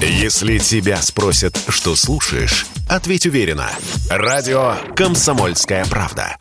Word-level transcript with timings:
Если 0.00 0.58
тебя 0.58 1.00
спросят, 1.00 1.58
что 1.68 1.96
слушаешь, 1.96 2.66
ответь 2.88 3.26
уверенно. 3.26 3.70
Радио 4.10 4.74
«Комсомольская 4.94 5.86
правда». 5.86 6.36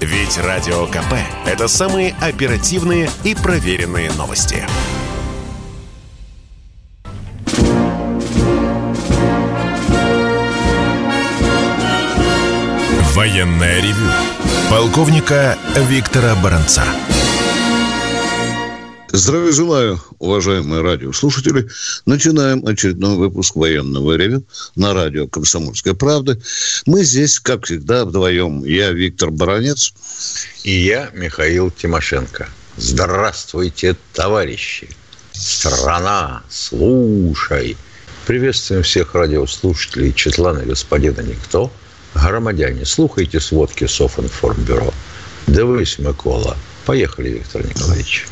Ведь 0.00 0.36
Радио 0.38 0.86
КП– 0.86 1.14
это 1.46 1.68
самые 1.68 2.14
оперативные 2.20 3.10
и 3.24 3.34
проверенные 3.34 4.12
новости. 4.12 4.64
Военное 13.14 13.80
ревю 13.80 14.10
полковника 14.70 15.56
Виктора 15.74 16.34
Баранца. 16.36 16.84
Здравия 19.18 19.50
желаю, 19.50 20.00
уважаемые 20.20 20.80
радиослушатели. 20.80 21.68
Начинаем 22.06 22.64
очередной 22.64 23.16
выпуск 23.16 23.56
военного 23.56 24.12
ревю 24.12 24.44
на 24.76 24.94
радио 24.94 25.26
«Комсомольская 25.26 25.94
правда». 25.94 26.38
Мы 26.86 27.02
здесь, 27.02 27.40
как 27.40 27.64
всегда, 27.64 28.04
вдвоем. 28.04 28.62
Я 28.64 28.92
Виктор 28.92 29.32
Баранец. 29.32 29.92
И 30.62 30.70
я 30.70 31.10
Михаил 31.14 31.72
Тимошенко. 31.72 32.48
Здравствуйте, 32.76 33.96
товарищи. 34.12 34.88
Страна, 35.32 36.44
слушай. 36.48 37.76
Приветствуем 38.24 38.84
всех 38.84 39.16
радиослушателей 39.16 40.14
Четлана 40.14 40.62
господина 40.62 41.22
Никто– 41.22 41.72
Громадяне, 42.14 42.84
слухайте 42.84 43.40
сводки 43.40 43.86
Софинформбюро. 43.86 44.92
Дивись, 45.46 45.98
Микола. 45.98 46.56
Поехали, 46.86 47.30
Виктор 47.30 47.66
Николаевич. 47.66 48.26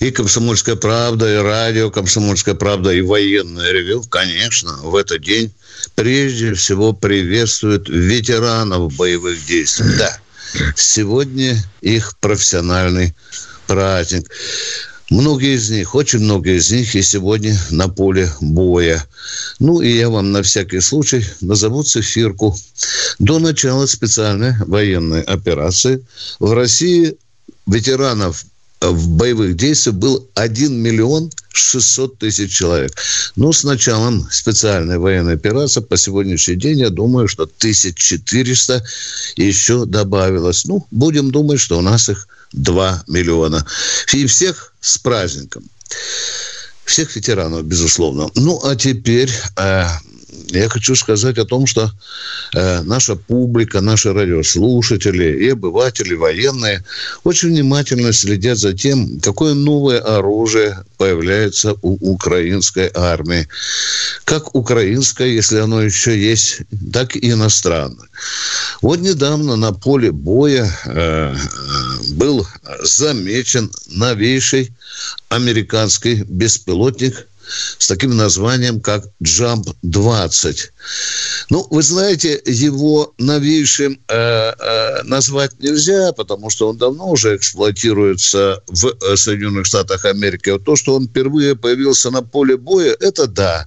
И 0.00 0.10
«Комсомольская 0.10 0.76
правда», 0.76 1.30
и 1.30 1.36
радио 1.36 1.90
«Комсомольская 1.90 2.54
правда», 2.54 2.90
и 2.90 3.02
военное 3.02 3.70
ревю, 3.70 4.02
конечно, 4.02 4.72
в 4.82 4.96
этот 4.96 5.22
день 5.22 5.52
прежде 5.94 6.54
всего 6.54 6.94
приветствуют 6.94 7.90
ветеранов 7.90 8.94
боевых 8.96 9.44
действий. 9.44 9.94
Да, 9.98 10.18
сегодня 10.74 11.62
их 11.82 12.16
профессиональный 12.18 13.14
праздник. 13.66 14.30
Многие 15.10 15.56
из 15.56 15.68
них, 15.68 15.94
очень 15.94 16.20
многие 16.20 16.56
из 16.56 16.70
них 16.70 16.94
и 16.94 17.02
сегодня 17.02 17.58
на 17.70 17.88
поле 17.88 18.32
боя. 18.40 19.04
Ну, 19.58 19.82
и 19.82 19.90
я 19.90 20.08
вам 20.08 20.32
на 20.32 20.42
всякий 20.42 20.80
случай 20.80 21.26
назову 21.42 21.82
циферку. 21.82 22.56
До 23.18 23.38
начала 23.38 23.84
специальной 23.84 24.54
военной 24.66 25.20
операции 25.22 26.02
в 26.38 26.54
России 26.54 27.18
ветеранов 27.66 28.46
в 28.80 29.08
боевых 29.08 29.56
действиях 29.56 29.96
был 29.96 30.28
1 30.34 30.72
миллион 30.72 31.30
600 31.52 32.18
тысяч 32.18 32.52
человек. 32.52 32.92
Но 33.36 33.52
с 33.52 33.64
началом 33.64 34.26
специальной 34.30 34.98
военной 34.98 35.34
операции 35.34 35.80
по 35.80 35.96
сегодняшний 35.96 36.56
день, 36.56 36.80
я 36.80 36.90
думаю, 36.90 37.28
что 37.28 37.42
1400 37.42 38.84
еще 39.36 39.84
добавилось. 39.84 40.64
Ну, 40.64 40.86
будем 40.90 41.30
думать, 41.30 41.60
что 41.60 41.78
у 41.78 41.82
нас 41.82 42.08
их 42.08 42.26
2 42.52 43.04
миллиона. 43.06 43.66
И 44.12 44.26
всех 44.26 44.72
с 44.80 44.98
праздником. 44.98 45.64
Всех 46.84 47.14
ветеранов, 47.14 47.64
безусловно. 47.64 48.30
Ну, 48.34 48.60
а 48.64 48.74
теперь 48.74 49.30
э, 49.56 49.84
я 50.58 50.68
хочу 50.68 50.94
сказать 50.94 51.38
о 51.38 51.44
том, 51.44 51.66
что 51.66 51.90
э, 52.54 52.82
наша 52.82 53.16
публика, 53.16 53.80
наши 53.80 54.12
радиослушатели 54.12 55.44
и 55.44 55.50
обыватели, 55.50 56.14
военные 56.14 56.84
очень 57.24 57.50
внимательно 57.50 58.12
следят 58.12 58.58
за 58.58 58.72
тем, 58.72 59.20
какое 59.20 59.54
новое 59.54 60.00
оружие 60.00 60.84
появляется 60.96 61.74
у 61.82 62.12
украинской 62.12 62.90
армии. 62.94 63.48
Как 64.24 64.54
украинское, 64.54 65.28
если 65.28 65.58
оно 65.58 65.82
еще 65.82 66.18
есть, 66.18 66.62
так 66.92 67.16
и 67.16 67.30
иностранное. 67.30 68.08
Вот 68.82 69.00
недавно 69.00 69.56
на 69.56 69.72
поле 69.72 70.10
боя 70.12 70.70
э, 70.84 71.34
был 72.10 72.46
замечен 72.82 73.70
новейший 73.86 74.72
американский 75.28 76.24
беспилотник 76.26 77.26
с 77.78 77.86
таким 77.86 78.16
названием, 78.16 78.80
как 78.80 79.04
Jump 79.22 79.74
20. 79.82 80.72
Ну, 81.50 81.66
вы 81.70 81.82
знаете, 81.82 82.40
его 82.46 83.14
новейшим 83.18 84.00
э, 84.08 84.14
э, 84.14 85.02
назвать 85.04 85.58
нельзя, 85.60 86.12
потому 86.12 86.50
что 86.50 86.68
он 86.68 86.78
давно 86.78 87.10
уже 87.10 87.36
эксплуатируется 87.36 88.62
в 88.68 88.86
э, 88.86 89.16
Соединенных 89.16 89.66
Штатах 89.66 90.04
Америки. 90.04 90.50
Вот 90.50 90.64
то, 90.64 90.76
что 90.76 90.94
он 90.94 91.08
впервые 91.08 91.56
появился 91.56 92.10
на 92.10 92.22
поле 92.22 92.56
боя, 92.56 92.96
это 93.00 93.26
да. 93.26 93.66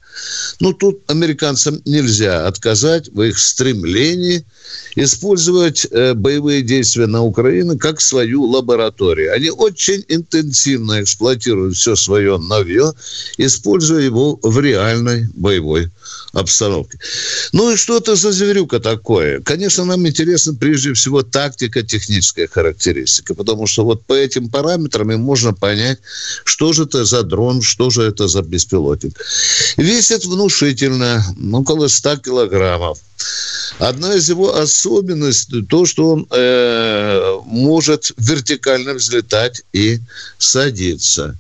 Но 0.60 0.74
тут 0.74 1.04
американцам 1.08 1.82
нельзя 1.86 2.48
отказать 2.48 3.10
в 3.10 3.22
их 3.22 3.38
стремлении 3.38 4.46
использовать 4.96 5.88
э, 5.90 6.14
боевые 6.14 6.62
действия 6.62 7.08
на 7.08 7.24
Украине 7.24 7.78
как 7.78 8.02
свою 8.02 8.44
лабораторию. 8.44 9.34
Они 9.34 9.50
очень 9.50 10.04
интенсивно 10.08 11.02
эксплуатируют 11.02 11.76
все 11.76 11.96
свое 11.96 12.38
новье, 12.38 12.94
используя 13.74 14.02
его 14.02 14.40
в 14.44 14.60
реальной 14.60 15.28
боевой 15.34 15.90
обстановке. 16.34 17.00
Ну 17.54 17.72
и 17.72 17.76
что 17.76 17.98
это 17.98 18.16
за 18.16 18.32
зверюка 18.32 18.80
такое? 18.80 19.42
Конечно, 19.42 19.86
нам 19.86 20.08
интересна 20.08 20.54
прежде 20.54 20.94
всего 20.94 21.24
тактика, 21.24 21.82
техническая 21.82 22.48
характеристика, 22.48 23.34
потому 23.34 23.66
что 23.66 23.84
вот 23.84 24.06
по 24.06 24.14
этим 24.14 24.50
параметрам 24.50 25.20
можно 25.20 25.54
понять, 25.54 26.00
что 26.44 26.72
же 26.74 26.84
это 26.84 27.04
за 27.04 27.24
дрон, 27.24 27.62
что 27.62 27.90
же 27.90 28.04
это 28.04 28.28
за 28.28 28.44
беспилотник. 28.44 29.20
Весит 29.78 30.26
внушительно, 30.26 31.24
около 31.54 31.88
100 31.88 32.18
килограммов. 32.18 33.00
Одна 33.80 34.16
из 34.16 34.30
его 34.30 34.56
особенностей 34.56 35.64
то, 35.64 35.86
что 35.86 36.12
он 36.12 36.28
э, 36.30 37.40
может 37.46 38.12
вертикально 38.18 38.94
взлетать 38.94 39.64
и 39.74 40.00
садиться. 40.38 41.38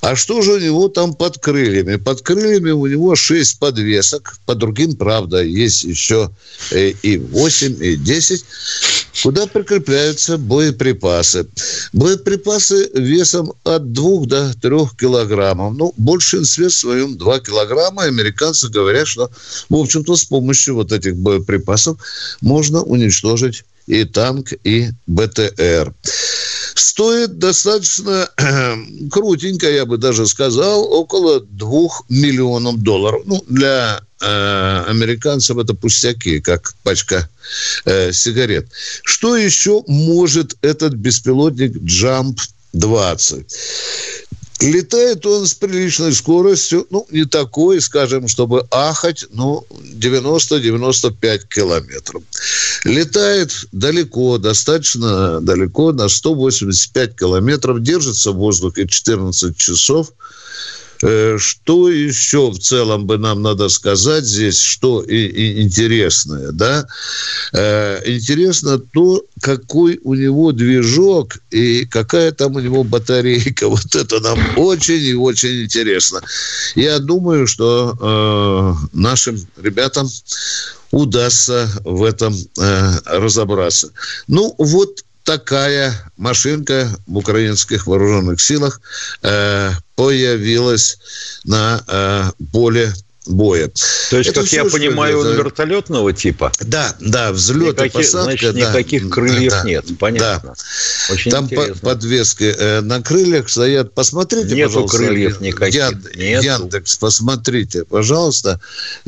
А 0.00 0.16
что 0.16 0.42
же 0.42 0.52
у 0.52 0.58
него 0.58 0.88
там 0.88 1.14
под 1.14 1.38
крыльями? 1.38 1.96
Под 1.96 2.22
крыльями 2.22 2.70
у 2.70 2.86
него 2.86 3.14
6 3.14 3.58
подвесок. 3.58 4.38
По 4.46 4.54
другим, 4.54 4.96
правда, 4.96 5.42
есть 5.42 5.84
еще 5.84 6.30
э, 6.70 6.92
и 7.02 7.18
8, 7.18 7.82
и 7.82 7.96
10, 7.96 8.44
куда 9.22 9.46
прикрепляются 9.46 10.38
боеприпасы. 10.38 11.46
Боеприпасы 11.92 12.90
весом 12.94 13.52
от 13.64 13.92
2 13.92 14.26
до 14.26 14.54
3 14.60 14.70
килограммов. 14.98 15.74
Ну, 15.76 15.94
большинстве 15.96 16.70
своем 16.70 17.16
2 17.16 17.40
килограмма. 17.40 18.04
Американцы 18.04 18.68
говорят, 18.68 19.06
что, 19.06 19.30
в 19.68 19.76
общем-то, 19.76 20.16
с 20.16 20.24
помощью 20.24 20.74
вот 20.74 20.92
этих 20.92 21.16
боеприпасов 21.16 21.98
можно 22.40 22.82
уничтожить 22.82 23.64
и 23.86 24.04
танк, 24.04 24.52
и 24.64 24.90
БТР. 25.06 25.94
Стоит 26.74 27.38
достаточно 27.38 28.28
крутенько, 29.10 29.70
я 29.70 29.86
бы 29.86 29.98
даже 29.98 30.26
сказал, 30.26 30.84
около 30.92 31.40
двух 31.40 32.04
миллионов 32.08 32.82
долларов. 32.82 33.22
Ну, 33.26 33.44
для 33.48 34.00
э, 34.20 34.84
американцев 34.86 35.58
это 35.58 35.74
пустяки, 35.74 36.40
как 36.40 36.74
пачка 36.82 37.28
э, 37.84 38.12
сигарет. 38.12 38.68
Что 39.04 39.36
еще 39.36 39.82
может 39.86 40.56
этот 40.62 40.94
беспилотник 40.94 41.76
Jump 41.76 42.38
20? 42.72 43.46
Летает 44.60 45.24
он 45.24 45.46
с 45.46 45.54
приличной 45.54 46.12
скоростью, 46.12 46.86
ну, 46.90 47.06
не 47.10 47.24
такой, 47.24 47.80
скажем, 47.80 48.28
чтобы 48.28 48.66
ахать, 48.70 49.24
но 49.32 49.64
90-95 49.70 51.48
километров. 51.48 52.22
Летает 52.84 53.52
далеко, 53.72 54.36
достаточно 54.38 55.40
далеко, 55.40 55.92
на 55.92 56.08
185 56.08 57.16
километров, 57.16 57.82
держится 57.82 58.32
в 58.32 58.36
воздухе 58.36 58.86
14 58.86 59.56
часов– 59.56 60.12
что 61.00 61.90
еще 61.90 62.50
в 62.50 62.58
целом 62.58 63.06
бы 63.06 63.18
нам 63.18 63.42
надо 63.42 63.68
сказать 63.68 64.24
здесь, 64.24 64.60
что 64.60 65.02
и, 65.02 65.16
и 65.16 65.62
интересное, 65.62 66.52
да? 66.52 66.86
Э, 67.52 68.00
интересно 68.04 68.78
то, 68.78 69.22
какой 69.40 69.98
у 70.02 70.14
него 70.14 70.52
движок 70.52 71.38
и 71.50 71.84
какая 71.86 72.32
там 72.32 72.56
у 72.56 72.60
него 72.60 72.84
батарейка. 72.84 73.68
Вот 73.80 73.94
это 73.94 74.20
нам 74.20 74.38
очень 74.56 75.02
и 75.02 75.14
очень 75.14 75.62
интересно. 75.62 76.20
Я 76.74 76.98
думаю, 76.98 77.46
что 77.46 77.96
э, 78.00 78.86
нашим 78.92 79.38
ребятам 79.56 80.08
удастся 80.90 81.68
в 81.84 82.02
этом 82.02 82.34
э, 82.58 82.92
разобраться. 83.06 83.90
Ну, 84.26 84.54
вот 84.58 85.04
такая 85.30 85.94
машинка 86.16 86.88
в 87.06 87.18
украинских 87.18 87.86
вооруженных 87.86 88.40
силах 88.40 88.80
э, 89.22 89.70
появилась 89.94 90.98
на 91.44 91.84
э, 91.86 92.30
поле 92.50 92.92
боя. 93.30 93.70
То 94.10 94.18
есть, 94.18 94.30
это 94.30 94.42
как 94.42 94.52
я 94.52 94.64
понимаю, 94.64 95.20
он 95.20 95.34
вертолетного 95.34 96.12
типа? 96.12 96.52
Да, 96.60 96.94
да, 97.00 97.32
взлет 97.32 97.76
никаких, 97.76 97.94
и 97.94 97.98
посадка. 97.98 98.22
Значит, 98.24 98.54
да, 98.54 98.60
никаких 98.60 99.10
крыльев 99.10 99.52
да, 99.52 99.62
нет, 99.64 99.84
понятно. 99.98 100.54
Да. 100.56 101.12
Очень 101.14 101.30
Там 101.30 101.48
по 101.48 101.66
подвески 101.80 102.54
э, 102.56 102.80
на 102.80 103.02
крыльях 103.02 103.48
стоят. 103.48 103.94
Посмотрите, 103.94 104.54
Нету 104.54 104.68
пожалуйста. 104.82 104.96
крыльев 104.96 105.40
никаких. 105.40 105.74
Ян, 105.74 106.04
Нету. 106.16 106.44
Яндекс, 106.44 106.96
посмотрите, 106.96 107.84
пожалуйста. 107.84 108.60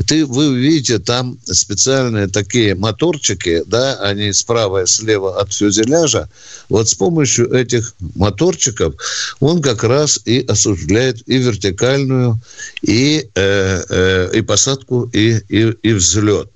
Ты, 0.05 0.25
вы 0.25 0.49
увидите 0.49 0.99
там 0.99 1.37
специальные 1.45 2.27
такие 2.27 2.75
моторчики, 2.75 3.63
да, 3.65 3.95
они 3.95 4.33
справа 4.33 4.83
и 4.83 4.85
слева 4.85 5.39
от 5.39 5.53
фюзеляжа. 5.53 6.29
Вот 6.69 6.89
с 6.89 6.95
помощью 6.95 7.51
этих 7.53 7.93
моторчиков 8.15 8.95
он 9.39 9.61
как 9.61 9.83
раз 9.83 10.19
и 10.25 10.45
осуществляет 10.47 11.27
и 11.27 11.37
вертикальную, 11.37 12.39
и, 12.81 13.29
э, 13.35 13.83
э, 13.89 14.12
и 14.33 14.41
посадку, 14.41 15.09
и, 15.13 15.39
и, 15.49 15.73
и 15.81 15.93
взлет. 15.93 16.49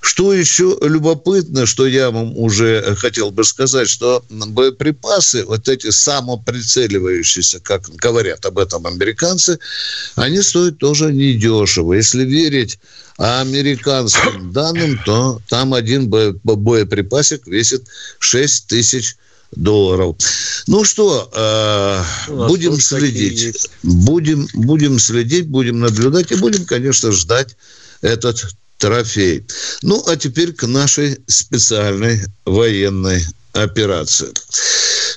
Что 0.00 0.32
еще 0.32 0.78
любопытно, 0.82 1.66
что 1.66 1.84
я 1.86 2.10
вам 2.10 2.36
уже 2.38 2.94
хотел 2.96 3.32
бы 3.32 3.44
сказать, 3.44 3.88
что 3.88 4.24
боеприпасы, 4.30 5.44
вот 5.44 5.68
эти 5.68 5.90
самоприцеливающиеся, 5.90 7.58
как 7.58 7.88
говорят 7.88 8.46
об 8.46 8.58
этом 8.58 8.86
американцы, 8.86 9.58
они 10.14 10.42
стоят 10.42 10.78
тоже 10.78 11.12
недешево. 11.12 11.94
Если 11.94 12.24
верить 12.24 12.78
американским 13.18 14.52
данным, 14.52 15.00
то 15.04 15.40
там 15.48 15.74
один 15.74 16.08
боеприпасик 16.08 17.46
весит 17.46 17.86
6 18.20 18.68
тысяч 18.68 19.16
долларов. 19.54 20.16
Ну 20.66 20.84
что, 20.84 21.30
э, 21.34 22.02
будем 22.46 22.80
следить. 22.80 23.68
Будем, 23.82 24.48
будем 24.54 24.98
следить, 24.98 25.46
будем 25.48 25.80
наблюдать 25.80 26.32
и 26.32 26.36
будем, 26.36 26.64
конечно, 26.64 27.12
ждать 27.12 27.56
этот 28.00 28.44
трофей. 28.78 29.46
Ну, 29.82 30.02
а 30.06 30.16
теперь 30.16 30.52
к 30.52 30.66
нашей 30.66 31.18
специальной 31.26 32.20
военной 32.44 33.24
операции. 33.52 34.28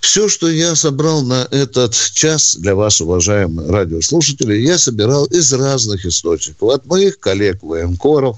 Все, 0.02 0.30
что 0.30 0.50
я 0.50 0.76
собрал 0.76 1.22
на 1.24 1.48
этот 1.52 1.96
час 2.14 2.56
для 2.56 2.76
вас, 2.76 3.02
уважаемые 3.02 3.70
радиослушатели, 3.70 4.56
я 4.56 4.78
собирал 4.78 5.26
из 5.26 5.52
разных 5.54 6.06
источников. 6.06 6.70
От 6.70 6.86
моих 6.86 7.20
коллег 7.20 7.62
военкоров, 7.62 8.38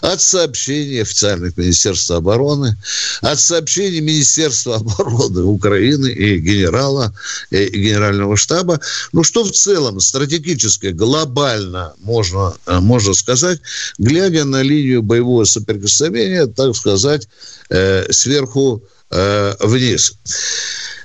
от 0.00 0.20
сообщений 0.20 1.02
официальных 1.02 1.56
Министерства 1.56 2.16
обороны, 2.16 2.76
от 3.20 3.40
сообщений 3.40 4.00
Министерства 4.00 4.76
обороны 4.76 5.42
Украины 5.42 6.08
и 6.08 6.38
генерала, 6.38 7.14
и 7.50 7.68
генерального 7.68 8.36
штаба. 8.36 8.80
Ну, 9.12 9.24
что 9.24 9.44
в 9.44 9.52
целом 9.52 10.00
стратегически, 10.00 10.88
глобально 10.88 11.94
можно, 12.00 12.54
э, 12.66 12.78
можно 12.80 13.14
сказать, 13.14 13.60
глядя 13.98 14.44
на 14.44 14.62
линию 14.62 15.02
боевого 15.02 15.44
соприкосновения, 15.44 16.46
так 16.46 16.74
сказать, 16.76 17.28
э, 17.70 18.10
сверху 18.12 18.82
э, 19.10 19.54
вниз. 19.60 20.14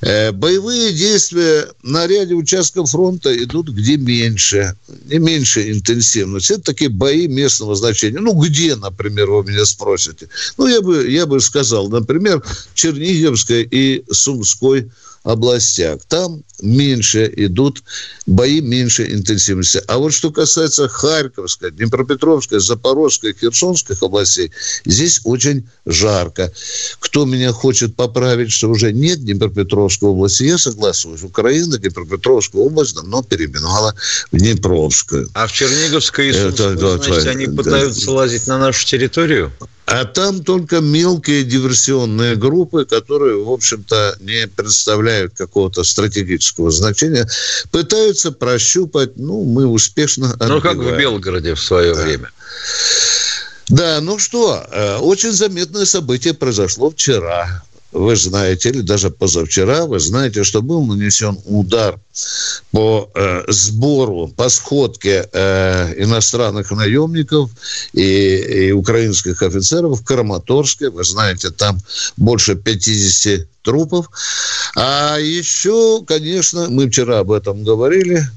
Э, 0.05 0.33
боевые 0.33 0.91
действия 0.91 1.69
на 1.81 2.05
ряде 2.07 2.33
участков 2.33 2.89
фронта 2.91 3.33
идут 3.41 3.69
где 3.69 3.95
меньше, 3.95 4.75
не 5.05 5.17
меньше 5.17 5.71
интенсивность. 5.71 6.51
Это 6.51 6.61
такие 6.61 6.89
бои 6.89 7.27
местного 7.27 7.73
значения. 7.75 8.19
Ну, 8.19 8.33
где, 8.33 8.75
например, 8.75 9.31
вы 9.31 9.45
меня 9.45 9.63
спросите? 9.65 10.27
Ну, 10.57 10.67
я 10.67 10.81
бы, 10.81 11.09
я 11.09 11.25
бы 11.25 11.39
сказал, 11.39 11.87
например, 11.87 12.43
Черниговской 12.73 13.65
и 13.69 14.03
Сумской 14.11 14.91
областях. 15.23 15.99
Там 16.07 16.43
меньше 16.61 17.31
идут 17.35 17.83
бои, 18.25 18.61
меньше 18.61 19.11
интенсивности. 19.11 19.81
А 19.87 19.97
вот 19.97 20.13
что 20.13 20.31
касается 20.31 20.87
Харьковской, 20.87 21.71
Днепропетровской, 21.71 22.59
Запорожской, 22.59 23.33
Херсонской 23.33 23.95
областей, 24.01 24.51
здесь 24.85 25.21
очень 25.23 25.67
жарко. 25.85 26.51
Кто 26.99 27.25
меня 27.25 27.51
хочет 27.51 27.95
поправить, 27.95 28.51
что 28.51 28.69
уже 28.69 28.91
нет 28.91 29.23
Днепропетровской 29.23 30.09
области, 30.09 30.43
я 30.43 30.57
согласуюсь. 30.57 31.23
Украина 31.23 31.77
Днепропетровскую 31.77 32.65
область 32.65 32.95
давно 32.95 33.23
переименовала 33.23 33.95
в 34.31 34.37
Днепровскую. 34.37 35.29
А 35.33 35.47
в 35.47 35.51
Черниговской 35.51 36.29
и 36.29 36.33
Сумской, 36.33 36.73
это, 36.73 36.97
значит, 36.97 37.27
они 37.27 37.47
пытаются 37.47 38.11
лазить 38.11 38.47
на 38.47 38.57
нашу 38.57 38.85
территорию? 38.85 39.51
А 39.93 40.05
там 40.05 40.43
только 40.43 40.81
мелкие 40.81 41.43
диверсионные 41.43 42.35
группы, 42.35 42.83
которые, 42.83 43.43
в 43.43 43.51
общем-то, 43.51 44.17
не 44.21 44.47
представляют 44.47 45.35
какого-то 45.35 45.83
стратегического 45.83 46.71
значения, 46.71 47.29
пытаются 47.69 48.31
прощупать, 48.31 49.11
ну, 49.17 49.43
мы 49.43 49.67
успешно 49.67 50.31
отбиваем. 50.31 50.55
Ну, 50.55 50.61
как 50.61 50.77
в 50.77 50.97
Белгороде 50.97 51.53
в 51.53 51.61
свое 51.61 51.93
да. 51.93 52.01
время. 52.01 52.31
Да, 53.69 54.01
ну 54.01 54.17
что, 54.17 54.65
э, 54.71 54.97
очень 54.97 55.31
заметное 55.31 55.85
событие 55.85 56.33
произошло 56.33 56.89
вчера 56.89 57.61
вы 57.93 58.15
знаете, 58.15 58.69
или 58.69 58.81
даже 58.81 59.09
позавчера, 59.09 59.85
вы 59.85 59.99
знаете, 59.99 60.43
что 60.43 60.61
был 60.61 60.85
нанесен 60.85 61.39
удар 61.45 61.99
по 62.71 63.09
э, 63.13 63.43
сбору, 63.47 64.27
по 64.35 64.49
сходке 64.49 65.29
э, 65.31 65.93
иностранных 66.03 66.71
наемников 66.71 67.51
и, 67.93 68.35
и 68.67 68.71
украинских 68.71 69.41
офицеров 69.41 69.99
в 69.99 70.03
Краматорске. 70.03 70.89
Вы 70.89 71.03
знаете, 71.03 71.51
там 71.51 71.79
больше 72.17 72.55
50 72.55 73.47
трупов. 73.61 74.09
А 74.75 75.17
еще, 75.19 76.03
конечно, 76.05 76.69
мы 76.69 76.89
вчера 76.89 77.19
об 77.19 77.31
этом 77.31 77.63
говорили, 77.63 78.27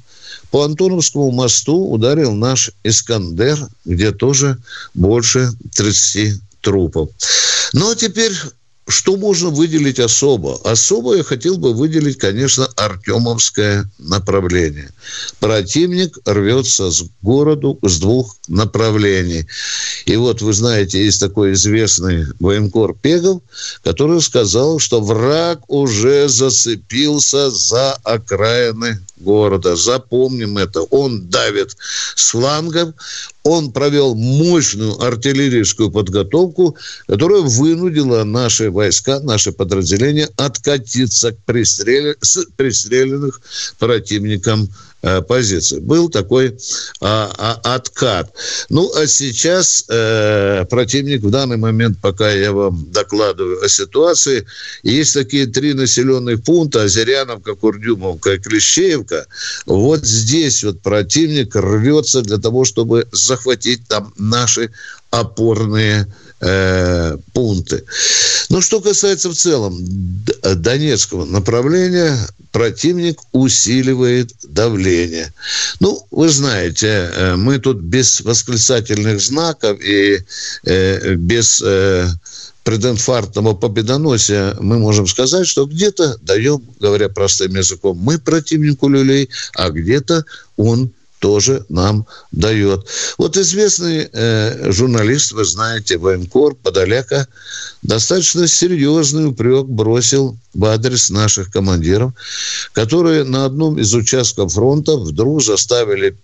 по 0.50 0.64
Антоновскому 0.64 1.30
мосту 1.32 1.90
ударил 1.90 2.32
наш 2.32 2.70
«Искандер», 2.84 3.58
где 3.84 4.12
тоже 4.12 4.58
больше 4.94 5.50
30 5.74 6.40
трупов. 6.60 7.10
Ну, 7.72 7.90
а 7.90 7.96
теперь 7.96 8.32
что 8.88 9.16
можно 9.16 9.50
выделить 9.50 9.98
особо? 9.98 10.60
Особо 10.64 11.16
я 11.16 11.24
хотел 11.24 11.56
бы 11.58 11.74
выделить, 11.74 12.18
конечно, 12.18 12.66
Артемовское 12.76 13.90
направление. 13.98 14.90
Противник 15.40 16.18
рвется 16.24 16.90
с 16.90 17.04
городу 17.20 17.78
с 17.82 17.98
двух 17.98 18.36
направлений. 18.46 19.46
И 20.04 20.16
вот, 20.16 20.40
вы 20.40 20.52
знаете, 20.52 21.04
есть 21.04 21.20
такой 21.20 21.54
известный 21.54 22.26
военкор 22.38 22.94
Пегов, 22.94 23.42
который 23.82 24.20
сказал, 24.20 24.78
что 24.78 25.00
враг 25.00 25.60
уже 25.68 26.28
зацепился 26.28 27.50
за 27.50 27.94
окраины 28.04 29.00
города. 29.16 29.76
Запомним 29.76 30.58
это. 30.58 30.82
Он 30.82 31.28
давит 31.28 31.76
с 32.14 32.30
флангов, 32.30 32.94
он 33.42 33.72
провел 33.72 34.14
мощную 34.14 35.00
артиллерийскую 35.00 35.90
подготовку, 35.90 36.76
которая 37.06 37.42
вынудила 37.42 38.24
наши 38.24 38.70
войска, 38.70 39.20
наши 39.20 39.52
подразделения 39.52 40.28
откатиться 40.36 41.32
к 41.32 41.38
пристреле, 41.44 42.16
с 42.20 42.44
пристреленных 42.56 43.40
противником 43.78 44.68
Э, 45.02 45.20
позиции. 45.20 45.78
Был 45.78 46.08
такой 46.08 46.58
а, 47.00 47.30
а, 47.36 47.74
откат. 47.74 48.32
Ну, 48.70 48.90
а 48.96 49.06
сейчас 49.06 49.84
э, 49.88 50.64
противник 50.70 51.22
в 51.22 51.30
данный 51.30 51.58
момент, 51.58 51.98
пока 52.00 52.32
я 52.32 52.50
вам 52.50 52.90
докладываю 52.90 53.62
о 53.62 53.68
ситуации, 53.68 54.46
есть 54.82 55.12
такие 55.12 55.46
три 55.46 55.74
населенных 55.74 56.42
пункта, 56.42 56.82
Озеряновка, 56.84 57.54
Курдюмовка 57.54 58.32
и 58.32 58.38
Клещеевка. 58.38 59.26
Вот 59.66 60.04
здесь 60.06 60.64
вот 60.64 60.80
противник 60.80 61.54
рвется 61.54 62.22
для 62.22 62.38
того, 62.38 62.64
чтобы 62.64 63.06
захватить 63.12 63.86
там 63.86 64.14
наши 64.16 64.70
опорные 65.10 66.06
э, 66.40 67.16
пункты. 67.32 67.84
Но 68.48 68.60
что 68.60 68.80
касается 68.80 69.30
в 69.30 69.34
целом 69.34 69.78
Донецкого 70.42 71.24
направления, 71.24 72.16
противник 72.52 73.20
усиливает 73.32 74.32
давление. 74.42 75.32
Ну, 75.80 76.06
вы 76.10 76.28
знаете, 76.28 76.86
э, 76.86 77.36
мы 77.36 77.58
тут 77.58 77.78
без 77.78 78.20
восклицательных 78.22 79.20
знаков 79.20 79.78
и 79.80 80.20
э, 80.64 81.14
без 81.16 81.60
э, 81.62 82.08
прединфарктного 82.64 83.54
победоносия 83.54 84.56
мы 84.58 84.78
можем 84.78 85.06
сказать, 85.06 85.46
что 85.46 85.66
где-то 85.66 86.18
даем, 86.22 86.62
говоря 86.80 87.08
простым 87.08 87.54
языком, 87.54 87.98
мы 87.98 88.18
противнику 88.18 88.88
люлей, 88.88 89.28
а 89.54 89.70
где-то 89.70 90.24
он 90.56 90.90
тоже 91.26 91.66
нам 91.68 92.06
дает. 92.30 92.86
Вот 93.18 93.36
известный 93.36 94.08
э, 94.12 94.70
журналист, 94.70 95.32
вы 95.32 95.44
знаете, 95.44 95.98
военкор 95.98 96.54
Подоляка, 96.54 97.26
достаточно 97.82 98.46
серьезный 98.46 99.26
упрек 99.30 99.66
бросил 99.66 100.36
в 100.54 100.64
адрес 100.66 101.10
наших 101.10 101.50
командиров, 101.50 102.12
которые 102.72 103.24
на 103.24 103.44
одном 103.44 103.76
из 103.76 103.92
участков 103.92 104.52
фронта 104.52 104.96
вдруг 104.96 105.42
заставили 105.42 106.16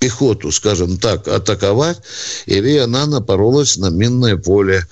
пехоту, 0.00 0.50
скажем 0.50 0.98
так, 0.98 1.28
атаковать, 1.28 1.98
или 2.46 2.76
она 2.78 3.06
напоролась 3.06 3.76
на 3.76 3.90
минное 3.90 4.36
поле. 4.36 4.84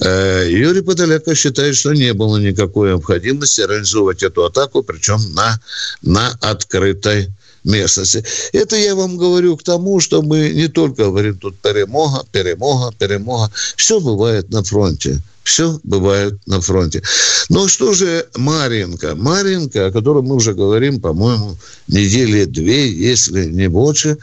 Э, 0.00 0.46
Юрий 0.48 0.80
Подоляка 0.80 1.34
считает, 1.34 1.76
что 1.76 1.92
не 1.92 2.14
было 2.14 2.38
никакой 2.38 2.88
необходимости 2.88 3.60
организовывать 3.60 4.22
эту 4.22 4.46
атаку, 4.46 4.82
причем 4.82 5.20
на, 5.34 5.60
на 6.00 6.30
открытой 6.40 7.28
местности. 7.64 8.24
Это 8.52 8.76
я 8.76 8.94
вам 8.94 9.16
говорю 9.16 9.56
к 9.56 9.62
тому, 9.62 10.00
что 10.00 10.22
мы 10.22 10.50
не 10.50 10.68
только 10.68 11.04
говорим 11.04 11.38
тут 11.38 11.58
перемога, 11.58 12.24
перемога, 12.30 12.94
перемога. 12.98 13.50
Все 13.76 14.00
бывает 14.00 14.50
на 14.50 14.62
фронте. 14.62 15.20
Все 15.44 15.78
бывает 15.84 16.38
на 16.46 16.62
фронте. 16.62 17.02
Но 17.50 17.68
что 17.68 17.92
же 17.92 18.26
Маринка? 18.34 19.14
Маринка, 19.14 19.86
о 19.86 19.92
которой 19.92 20.22
мы 20.22 20.36
уже 20.36 20.54
говорим, 20.54 21.02
по-моему, 21.02 21.58
недели 21.86 22.46
две, 22.46 22.90
если 22.90 23.44
не 23.44 23.68
больше, 23.68 24.16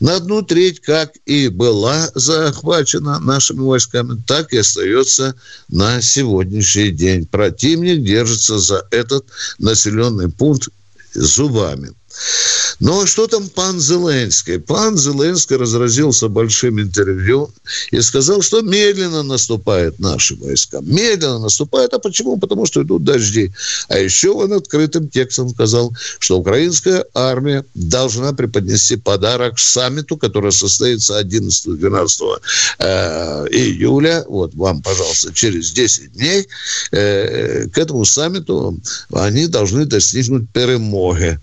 на 0.00 0.16
одну 0.16 0.42
треть, 0.42 0.80
как 0.80 1.12
и 1.24 1.46
была 1.48 2.10
захвачена 2.16 3.20
нашими 3.20 3.60
войсками, 3.60 4.20
так 4.26 4.52
и 4.52 4.58
остается 4.58 5.36
на 5.68 6.02
сегодняшний 6.02 6.90
день. 6.90 7.26
Противник 7.26 8.02
держится 8.02 8.58
за 8.58 8.84
этот 8.90 9.24
населенный 9.60 10.28
пункт 10.28 10.68
зубами. 11.14 11.92
Но 12.78 13.06
что 13.06 13.26
там 13.26 13.48
пан 13.48 13.80
Зеленский? 13.80 14.58
Пан 14.58 14.98
Зеленский 14.98 15.56
разразился 15.56 16.28
большим 16.28 16.80
интервью 16.80 17.50
и 17.90 18.00
сказал, 18.00 18.42
что 18.42 18.60
медленно 18.60 19.22
наступают 19.22 19.98
наши 19.98 20.36
войска. 20.36 20.80
Медленно 20.82 21.38
наступают. 21.38 21.94
А 21.94 21.98
почему? 21.98 22.36
Потому 22.36 22.66
что 22.66 22.82
идут 22.82 23.04
дожди. 23.04 23.50
А 23.88 23.98
еще 23.98 24.30
он 24.30 24.52
открытым 24.52 25.08
текстом 25.08 25.48
сказал, 25.50 25.92
что 26.18 26.38
украинская 26.38 27.04
армия 27.14 27.64
должна 27.74 28.32
преподнести 28.32 28.96
подарок 28.96 29.58
саммиту, 29.58 30.16
который 30.16 30.52
состоится 30.52 31.20
11-12 31.20 32.40
э, 32.78 33.46
июля. 33.50 34.24
Вот 34.28 34.54
вам, 34.54 34.82
пожалуйста, 34.82 35.32
через 35.32 35.72
10 35.72 36.12
дней 36.12 36.46
э, 36.92 37.68
к 37.68 37.78
этому 37.78 38.04
саммиту 38.04 38.78
они 39.12 39.46
должны 39.46 39.86
достигнуть 39.86 40.50
перемоги. 40.50 41.38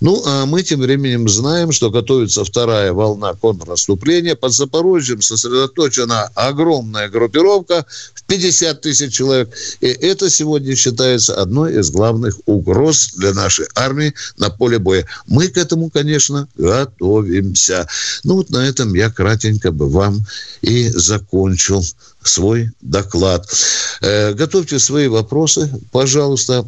Ну, 0.00 0.15
а 0.24 0.46
мы 0.46 0.62
тем 0.62 0.80
временем 0.80 1.28
знаем, 1.28 1.72
что 1.72 1.90
готовится 1.90 2.44
вторая 2.44 2.92
волна 2.92 3.34
контрнаступления. 3.34 4.34
Под 4.34 4.52
Запорожьем 4.52 5.20
сосредоточена 5.20 6.30
огромная 6.34 7.08
группировка 7.08 7.84
в 8.14 8.24
50 8.24 8.80
тысяч 8.80 9.14
человек. 9.14 9.52
И 9.80 9.86
это 9.86 10.30
сегодня 10.30 10.76
считается 10.76 11.40
одной 11.40 11.78
из 11.80 11.90
главных 11.90 12.38
угроз 12.46 13.12
для 13.14 13.32
нашей 13.32 13.66
армии 13.74 14.14
на 14.38 14.50
поле 14.50 14.78
боя. 14.78 15.06
Мы 15.26 15.48
к 15.48 15.56
этому, 15.56 15.90
конечно, 15.90 16.48
готовимся. 16.56 17.88
Ну 18.24 18.36
вот 18.36 18.50
на 18.50 18.66
этом 18.66 18.94
я 18.94 19.10
кратенько 19.10 19.72
бы 19.72 19.88
вам 19.88 20.24
и 20.62 20.88
закончил 20.88 21.84
свой 22.22 22.70
доклад. 22.80 23.48
Э, 24.00 24.32
готовьте 24.34 24.78
свои 24.78 25.08
вопросы, 25.08 25.70
пожалуйста. 25.92 26.64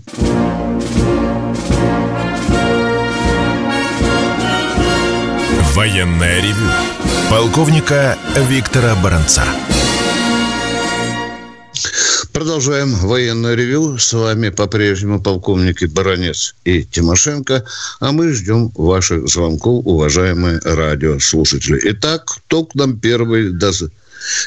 Военное 5.79 6.41
ревю 6.41 6.69
полковника 7.31 8.17
Виктора 8.35 8.97
Баранца. 9.01 9.45
Продолжаем 12.35 12.89
военное 13.07 13.55
ревю. 13.55 13.97
С 13.97 14.13
вами 14.13 14.49
по-прежнему 14.49 15.23
полковники 15.23 15.85
Баранец 15.85 16.57
и 16.65 16.83
Тимошенко. 16.83 17.63
А 18.01 18.11
мы 18.11 18.33
ждем 18.33 18.71
ваших 18.75 19.29
звонков, 19.29 19.87
уважаемые 19.87 20.59
радиослушатели. 20.65 21.79
Итак, 21.93 22.25
кто 22.25 22.65
к 22.65 22.75
нам 22.75 22.99
первый 22.99 23.53
даст? 23.53 23.93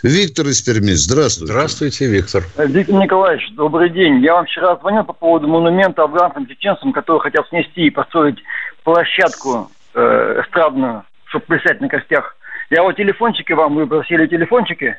Виктор 0.04 0.48
из 0.48 0.62
Перми, 0.62 0.92
здравствуйте. 0.92 1.54
Здравствуйте, 1.54 2.08
Виктор. 2.08 2.44
Виктор 2.58 2.96
Николаевич, 2.96 3.50
добрый 3.56 3.90
день. 3.90 4.22
Я 4.22 4.34
вам 4.34 4.48
вчера 4.48 4.76
звонил 4.76 5.06
по 5.06 5.14
поводу 5.14 5.48
монумента 5.48 6.04
афганцам-чеченцам, 6.04 6.92
который 6.92 7.22
хотел 7.22 7.46
снести 7.46 7.88
и 7.88 7.90
построить 7.90 8.40
площадку 8.84 9.72
э, 9.94 10.42
эстрадную 10.44 11.06
чтобы 11.32 11.46
плясать 11.46 11.82
на 11.82 11.88
костях. 11.90 12.36
Я 12.70 12.84
вот 12.84 12.96
телефончики 12.96 13.54
вам, 13.54 13.76
вы 13.76 13.88
просили 13.88 14.28
телефончики? 14.28 14.98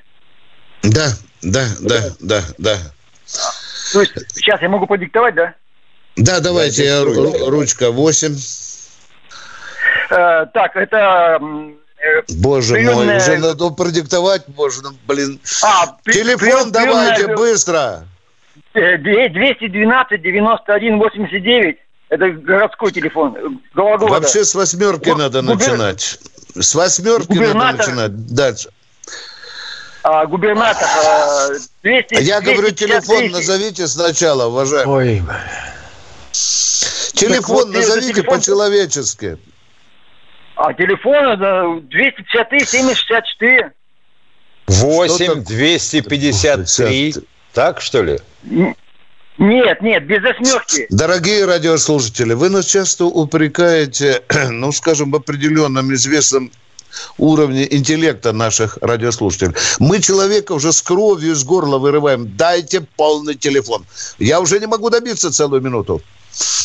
Да, 0.82 1.08
да, 1.42 1.66
да, 1.80 2.00
да, 2.20 2.42
да. 2.58 2.76
То 3.92 4.00
есть 4.00 4.12
сейчас 4.34 4.60
я 4.62 4.68
могу 4.68 4.86
продиктовать, 4.86 5.34
да? 5.34 5.54
Да, 6.16 6.40
давайте, 6.40 6.84
я, 6.84 7.04
ручка 7.04 7.90
8. 7.90 8.36
Э, 10.10 10.46
так, 10.52 10.76
это... 10.76 11.38
Э, 11.38 12.22
боже 12.36 12.74
приемная... 12.74 13.04
мой, 13.04 13.16
уже 13.16 13.38
надо 13.38 13.70
продиктовать 13.70 14.42
можно, 14.56 14.90
блин. 15.06 15.38
А, 15.62 15.96
Телефон 16.04 16.38
прием, 16.38 16.72
давайте, 16.72 17.24
приемная... 17.24 17.36
быстро. 17.36 18.06
212 18.74 20.22
91 20.22 20.98
89. 20.98 21.78
Это 22.12 22.28
городской 22.28 22.92
телефон. 22.92 23.62
Гологорода. 23.72 24.20
Вообще 24.20 24.44
с 24.44 24.54
восьмерки 24.54 25.08
Гу- 25.08 25.16
надо 25.16 25.40
губер... 25.40 25.56
начинать. 25.56 26.18
С 26.54 26.74
восьмерки 26.74 27.28
губернатор... 27.28 27.62
надо 27.62 27.78
начинать. 27.78 28.26
Дальше. 28.34 28.68
А, 30.02 30.26
губернатор 30.26 30.86
а, 30.86 31.48
200, 31.82 32.22
Я 32.22 32.42
200, 32.42 32.54
говорю, 32.54 32.74
телефон 32.74 33.18
200. 33.18 33.32
назовите 33.32 33.86
сначала, 33.86 34.48
уважаемый. 34.48 34.94
Ой. 34.94 35.22
Телефон 37.14 37.56
вот, 37.56 37.74
назовите 37.76 38.12
телефон... 38.12 38.40
по-человечески. 38.40 39.38
А 40.56 40.74
телефон 40.74 41.88
253 41.88 42.66
764. 42.66 43.72
8 44.66 45.44
253. 45.44 47.14
Так, 47.54 47.80
что 47.80 48.02
ли? 48.02 48.18
Нет, 49.42 49.82
нет, 49.82 50.06
без 50.06 50.24
осьмерки. 50.24 50.86
Дорогие 50.88 51.44
радиослушатели, 51.44 52.32
вы 52.32 52.48
нас 52.48 52.64
часто 52.64 53.06
упрекаете, 53.06 54.22
ну, 54.50 54.70
скажем, 54.70 55.10
в 55.10 55.16
определенном 55.16 55.92
известном 55.94 56.52
уровне 57.18 57.66
интеллекта 57.68 58.32
наших 58.32 58.78
радиослушателей. 58.80 59.54
Мы 59.80 60.00
человека 60.00 60.52
уже 60.52 60.72
с 60.72 60.80
кровью 60.80 61.32
из 61.32 61.42
горла 61.42 61.78
вырываем. 61.78 62.36
Дайте 62.36 62.82
полный 62.82 63.34
телефон. 63.34 63.84
Я 64.20 64.40
уже 64.40 64.60
не 64.60 64.66
могу 64.66 64.90
добиться 64.90 65.32
целую 65.32 65.60
минуту. 65.60 66.00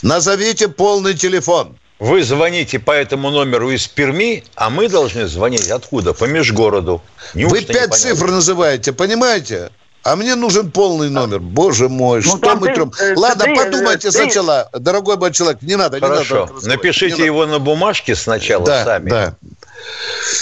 Назовите 0.04 0.68
полный 0.68 1.16
телефон. 1.16 1.78
Вы 1.98 2.22
звоните 2.22 2.78
по 2.78 2.92
этому 2.92 3.32
номеру 3.32 3.72
из 3.72 3.88
Перми, 3.88 4.44
а 4.54 4.70
мы 4.70 4.88
должны 4.88 5.28
звонить 5.28 5.68
откуда? 5.70 6.14
По 6.14 6.26
межгороду. 6.26 7.02
Неужто 7.34 7.56
Вы 7.56 7.64
пять 7.64 7.96
цифр 7.96 8.28
называете, 8.28 8.94
понимаете? 8.94 9.72
А 10.08 10.16
мне 10.16 10.36
нужен 10.36 10.72
полный 10.72 11.10
номер. 11.10 11.40
Боже 11.40 11.90
мой, 11.90 12.22
ну, 12.24 12.38
что 12.38 12.56
мы 12.56 12.74
трем? 12.74 12.94
Э, 12.98 13.14
Ладно, 13.18 13.44
ты, 13.44 13.56
подумайте 13.56 14.10
ты... 14.10 14.12
сначала, 14.14 14.70
дорогой 14.72 15.18
мой 15.18 15.34
человек. 15.34 15.62
Не 15.62 15.76
надо, 15.76 16.00
Хорошо. 16.00 16.46
не 16.46 16.54
надо. 16.54 16.68
Напишите 16.70 17.18
не 17.18 17.26
его 17.26 17.46
надо. 17.46 17.52
на 17.52 17.60
бумажке 17.60 18.16
сначала 18.16 18.66
да, 18.66 18.86
сами. 18.86 19.10
Да. 19.10 19.36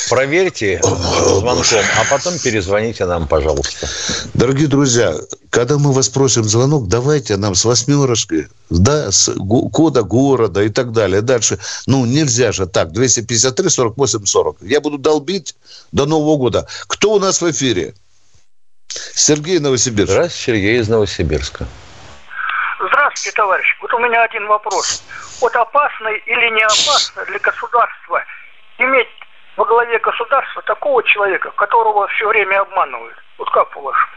Проверьте 0.07 0.79
звонком, 0.83 1.83
а 1.99 2.05
потом 2.11 2.37
перезвоните 2.37 3.07
нам, 3.07 3.27
пожалуйста. 3.27 3.89
Дорогие 4.35 4.67
друзья, 4.67 5.15
когда 5.49 5.79
мы 5.79 5.93
вас 5.93 6.09
просим 6.09 6.43
звонок, 6.43 6.87
давайте 6.87 7.35
нам 7.37 7.55
с 7.55 7.65
восьмерочкой, 7.65 8.47
да, 8.69 9.11
с 9.11 9.33
кода 9.73 10.03
города 10.03 10.61
и 10.61 10.69
так 10.69 10.91
далее. 10.91 11.21
Дальше, 11.21 11.57
ну, 11.87 12.05
нельзя 12.05 12.51
же 12.51 12.67
так, 12.67 12.91
253 12.91 13.69
48 13.69 14.25
40. 14.25 14.57
Я 14.61 14.79
буду 14.79 14.99
долбить 14.99 15.55
до 15.91 16.05
Нового 16.05 16.37
года. 16.37 16.67
Кто 16.85 17.13
у 17.13 17.19
нас 17.19 17.41
в 17.41 17.49
эфире? 17.49 17.95
Сергей 19.13 19.59
Новосибирск. 19.59 20.11
Здравствуйте, 20.11 20.43
Сергей 20.43 20.79
из 20.79 20.89
Новосибирска. 20.89 21.65
Здравствуйте, 22.79 23.35
товарищ. 23.35 23.77
Вот 23.81 23.93
у 23.93 23.99
меня 23.99 24.23
один 24.23 24.47
вопрос. 24.47 25.03
Вот 25.41 25.55
опасно 25.55 26.07
или 26.07 26.53
не 26.53 26.63
опасно 26.63 27.25
для 27.25 27.39
государства 27.39 28.23
иметь 28.77 29.07
во 29.57 29.65
главе 29.65 29.99
государства 29.99 30.61
такого 30.63 31.03
человека, 31.03 31.51
которого 31.51 32.07
все 32.07 32.27
время 32.27 32.61
обманывают? 32.61 33.15
Вот 33.37 33.49
как 33.51 33.71
по-вашему? 33.71 34.11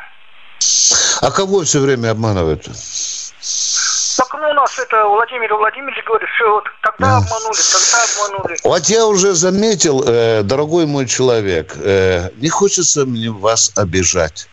А 1.23 1.31
кого 1.31 1.63
все 1.63 1.81
время 1.81 2.11
обманывают? 2.11 2.65
Так 2.65 4.35
ну 4.35 4.51
у 4.51 4.53
нас 4.53 4.79
это 4.79 5.05
Владимир 5.05 5.55
Владимирович 5.55 6.05
говорит, 6.05 6.29
что 6.37 6.51
вот 6.55 6.65
тогда 6.83 7.19
обманули, 7.19 7.59
тогда 7.73 8.05
обманули. 8.05 8.57
Вот 8.65 8.85
я 8.87 9.07
уже 9.07 9.33
заметил, 9.33 10.03
э, 10.05 10.43
дорогой 10.43 10.87
мой 10.87 11.07
человек, 11.07 11.75
э, 11.77 12.31
не 12.37 12.49
хочется 12.49 13.07
мне 13.07 13.31
вас 13.31 13.73
обижать. 13.77 14.49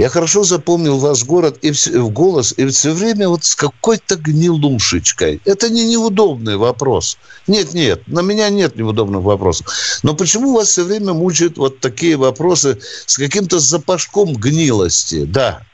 Я 0.00 0.08
хорошо 0.08 0.44
запомнил 0.44 0.96
ваш 0.96 1.24
город 1.24 1.58
и 1.60 1.72
в 1.72 2.08
голос, 2.08 2.54
и 2.56 2.64
все 2.68 2.92
время 2.92 3.28
вот 3.28 3.44
с 3.44 3.54
какой-то 3.54 4.16
гнилушечкой. 4.16 5.42
Это 5.44 5.68
не 5.68 5.84
неудобный 5.84 6.56
вопрос. 6.56 7.18
Нет, 7.46 7.74
нет, 7.74 8.08
на 8.08 8.20
меня 8.20 8.48
нет 8.48 8.76
неудобных 8.76 9.20
вопросов. 9.20 9.66
Но 10.02 10.14
почему 10.14 10.54
вас 10.54 10.68
все 10.68 10.84
время 10.84 11.12
мучают 11.12 11.58
вот 11.58 11.80
такие 11.80 12.16
вопросы 12.16 12.78
с 13.04 13.18
каким-то 13.18 13.58
запашком 13.58 14.32
гнилости? 14.32 15.26
Да. 15.26 15.64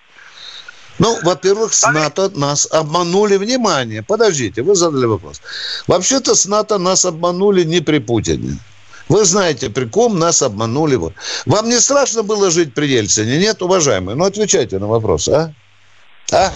Ну, 0.99 1.17
во-первых, 1.23 1.73
с 1.73 1.89
НАТО 1.89 2.33
нас 2.35 2.67
обманули. 2.69 3.37
Внимание, 3.37 4.03
подождите, 4.03 4.63
вы 4.63 4.75
задали 4.75 5.05
вопрос. 5.05 5.41
Вообще-то 5.87 6.35
с 6.35 6.47
НАТО 6.47 6.79
нас 6.79 7.05
обманули 7.05 7.63
не 7.63 7.81
при 7.81 8.01
Путине. 8.01 8.59
Вы 9.09 9.25
знаете, 9.25 9.71
при 9.71 9.85
ком 9.85 10.19
нас 10.19 10.43
обманули. 10.43 10.97
Вот. 10.97 11.15
Вам 11.47 11.69
не 11.69 11.81
страшно 11.81 12.23
было 12.23 12.51
жить 12.51 12.75
при 12.75 12.87
Ельцине? 12.87 13.39
Нет, 13.39 13.63
уважаемые? 13.63 14.17
Ну, 14.17 14.25
отвечайте 14.25 14.79
на 14.79 14.87
вопрос, 14.87 15.29
а? 15.29 15.53
А? 16.33 16.53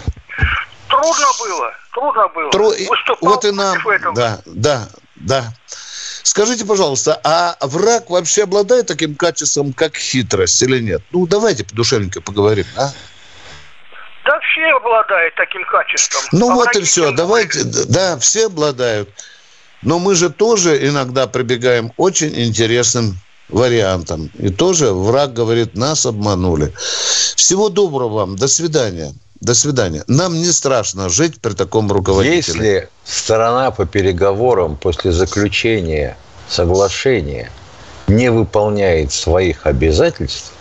Трудно 0.88 1.26
было, 1.38 1.72
трудно 1.94 2.28
было. 2.28 2.50
Тру... 2.50 2.72
Вот 3.20 3.44
и 3.44 3.52
нам, 3.52 3.78
да, 4.14 4.40
да, 4.44 4.88
да. 5.14 5.44
Скажите, 6.24 6.64
пожалуйста, 6.64 7.20
а 7.24 7.56
враг 7.60 8.10
вообще 8.10 8.42
обладает 8.42 8.86
таким 8.86 9.14
качеством, 9.14 9.72
как 9.72 9.96
хитрость 9.96 10.60
или 10.62 10.80
нет? 10.80 11.02
Ну, 11.12 11.26
давайте 11.26 11.64
подушевненько 11.64 12.20
поговорим, 12.20 12.66
а? 12.76 12.90
Да 14.24 14.38
все 14.40 14.66
обладают 14.76 15.34
таким 15.36 15.64
качеством. 15.64 16.22
Ну 16.32 16.50
а 16.50 16.54
вот 16.54 16.76
и 16.76 16.82
все, 16.82 17.12
давайте, 17.12 17.64
да, 17.64 18.18
все 18.18 18.46
обладают. 18.46 19.08
Но 19.82 19.98
мы 19.98 20.14
же 20.14 20.30
тоже 20.30 20.86
иногда 20.88 21.26
прибегаем 21.26 21.92
очень 21.96 22.34
интересным 22.34 23.18
вариантом. 23.48 24.30
И 24.38 24.50
тоже 24.50 24.92
враг 24.92 25.32
говорит, 25.32 25.74
нас 25.74 26.06
обманули. 26.06 26.72
Всего 27.36 27.68
доброго 27.68 28.14
вам. 28.14 28.36
До 28.36 28.48
свидания. 28.48 29.14
До 29.40 29.54
свидания. 29.54 30.04
Нам 30.06 30.34
не 30.34 30.52
страшно 30.52 31.08
жить 31.08 31.40
при 31.40 31.54
таком 31.54 31.90
руководителе. 31.90 32.36
Если 32.36 32.88
сторона 33.04 33.70
по 33.70 33.86
переговорам 33.86 34.76
после 34.76 35.12
заключения 35.12 36.16
соглашения 36.48 37.50
не 38.06 38.30
выполняет 38.30 39.12
своих 39.12 39.66
обязательств, 39.66 40.52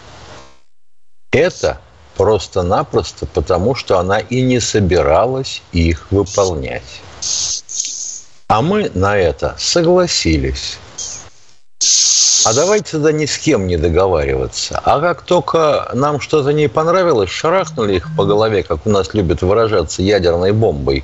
это 1.32 1.82
просто-напросто 2.16 3.26
потому, 3.26 3.76
что 3.76 4.00
она 4.00 4.20
и 4.20 4.42
не 4.42 4.60
собиралась 4.62 5.62
их 5.74 6.08
выполнять. 6.12 7.02
А 8.50 8.64
мы 8.64 8.90
на 8.96 9.16
это 9.16 9.56
согласились. 9.60 10.80
А 12.46 12.54
давайте 12.56 12.94
тогда 12.94 13.12
ни 13.12 13.28
с 13.28 13.38
кем 13.38 13.68
не 13.68 13.78
договариваться. 13.78 14.82
А 14.84 15.00
как 15.00 15.22
только 15.22 15.92
нам 15.94 16.20
что-то 16.20 16.52
не 16.52 16.68
понравилось, 16.68 17.30
шарахнули 17.30 17.98
их 17.98 18.08
по 18.18 18.26
голове, 18.26 18.64
как 18.64 18.88
у 18.88 18.90
нас 18.90 19.14
любят 19.14 19.44
выражаться, 19.44 20.02
ядерной 20.02 20.52
бомбой. 20.52 21.04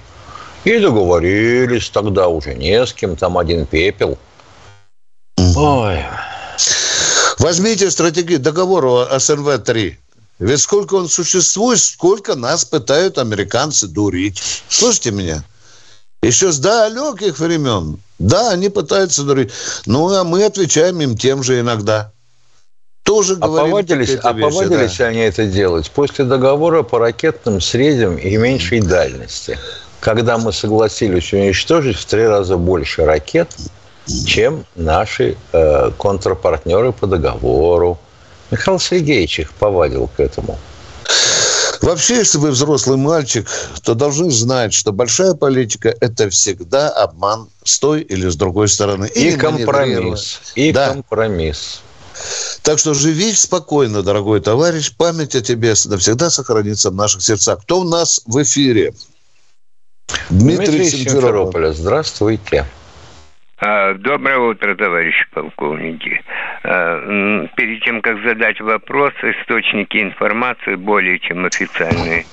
И 0.63 0.79
договорились 0.79 1.91
тогда 1.91 2.29
уже 2.29 2.55
не 2.55 2.83
с 2.83 2.91
кем, 2.93 3.15
там 3.15 3.37
один 3.37 3.67
пепел. 3.67 4.17
Ой. 5.55 6.03
Возьмите 7.37 7.91
стратегию 7.91 8.39
договора 8.39 9.07
СНВ-3. 9.17 9.95
Ведь 10.39 10.61
сколько 10.61 10.95
он 10.95 11.07
существует, 11.07 11.79
сколько 11.79 12.33
нас 12.33 12.65
пытают 12.65 13.19
американцы 13.19 13.87
дурить. 13.87 14.41
Слышите 14.67 15.11
меня? 15.11 15.43
Еще 16.25 16.51
с 16.51 16.57
далеких 16.57 17.37
времен. 17.37 17.99
Да, 18.17 18.49
они 18.49 18.69
пытаются 18.69 19.23
дурить. 19.23 19.51
Ну, 19.85 20.11
а 20.11 20.23
мы 20.23 20.43
отвечаем 20.43 20.99
им 20.99 21.15
тем 21.15 21.43
же 21.43 21.59
иногда. 21.59 22.11
Тоже 23.03 23.37
а 23.39 23.47
повадились, 23.47 24.17
а 24.23 24.33
вещи, 24.33 24.49
повадились 24.49 24.97
да. 24.97 25.05
они 25.05 25.19
это 25.19 25.45
делать 25.45 25.91
после 25.91 26.25
договора 26.25 26.81
по 26.81 26.97
ракетным 26.97 27.61
средним 27.61 28.17
и 28.17 28.35
меньшей 28.37 28.81
дальности, 28.81 29.59
когда 29.99 30.39
мы 30.39 30.51
согласились 30.51 31.31
уничтожить 31.31 31.97
в 31.97 32.05
три 32.05 32.25
раза 32.25 32.57
больше 32.57 33.05
ракет, 33.05 33.55
чем 34.25 34.65
наши 34.73 35.37
э, 35.51 35.91
контрпартнеры 35.95 36.91
по 36.91 37.05
договору. 37.05 37.99
Михаил 38.49 38.79
Сергеевич 38.79 39.41
их 39.41 39.53
повадил 39.53 40.09
к 40.17 40.19
этому. 40.19 40.57
Вообще, 41.81 42.17
если 42.17 42.37
вы 42.37 42.51
взрослый 42.51 42.97
мальчик, 42.97 43.47
то 43.83 43.93
должны 43.93 44.31
знать, 44.31 44.73
что 44.73 44.91
большая 44.91 45.33
политика– 45.33 45.95
это 46.01 46.29
всегда 46.29 46.89
обман 46.89 47.49
с 47.63 47.79
той 47.79 48.01
или 48.01 48.27
с 48.29 48.35
другой 48.35 48.67
стороны. 48.67 49.09
И 49.13 49.27
или 49.27 49.37
компромисс. 49.37 50.41
И 50.55 50.71
да. 50.71 50.93
компромисс. 50.93 51.81
Так 52.61 52.79
что 52.79 52.93
живи 52.93 53.33
спокойно, 53.33 54.01
дорогой 54.01 54.39
товарищ. 54.39 54.91
Память 54.95 55.35
о 55.35 55.41
тебе 55.41 55.73
навсегда 55.85 56.29
сохранится 56.29 56.89
в 56.89 56.95
наших 56.95 57.21
сердцах. 57.21 57.61
Кто 57.61 57.81
у 57.81 57.83
нас 57.83 58.21
в 58.25 58.41
эфире? 58.41 58.93
Дмитрий, 60.29 60.67
Дмитрий 60.67 60.89
Симферополя. 60.89 61.73
Здравствуйте. 61.73 62.65
А, 63.57 63.93
доброе 63.93 64.37
утро, 64.37 64.75
товарищи 64.75 65.25
полковники. 65.33 66.21
А, 66.63 67.47
перед 67.55 67.83
тем, 67.83 68.01
как 68.01 68.21
задать 68.21 68.59
вопрос, 68.59 69.13
источники 69.23 70.01
информации 70.01 70.75
более 70.75 71.19
чем 71.19 71.45
официальные. 71.45 72.25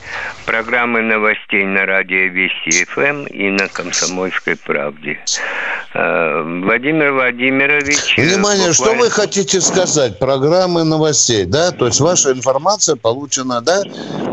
Программы 0.47 1.01
новостей 1.03 1.65
на 1.65 1.87
радио 1.87 2.27
Вести 2.27 2.85
ФМ 2.87 3.27
и 3.27 3.51
на 3.51 3.69
Комсомольской 3.69 4.57
правде. 4.57 5.21
А, 5.95 6.43
Владимир 6.43 7.13
Владимирович... 7.13 8.19
Э, 8.19 8.23
Внимание, 8.23 8.71
буквально... 8.71 8.75
что 8.75 8.95
вы 8.95 9.09
хотите 9.09 9.61
сказать? 9.61 10.19
Программы 10.19 10.83
новостей, 10.83 11.45
да? 11.45 11.71
То 11.71 11.87
есть 11.87 12.01
ваша 12.01 12.33
информация 12.33 12.97
получена, 12.97 13.61
да? 13.61 13.83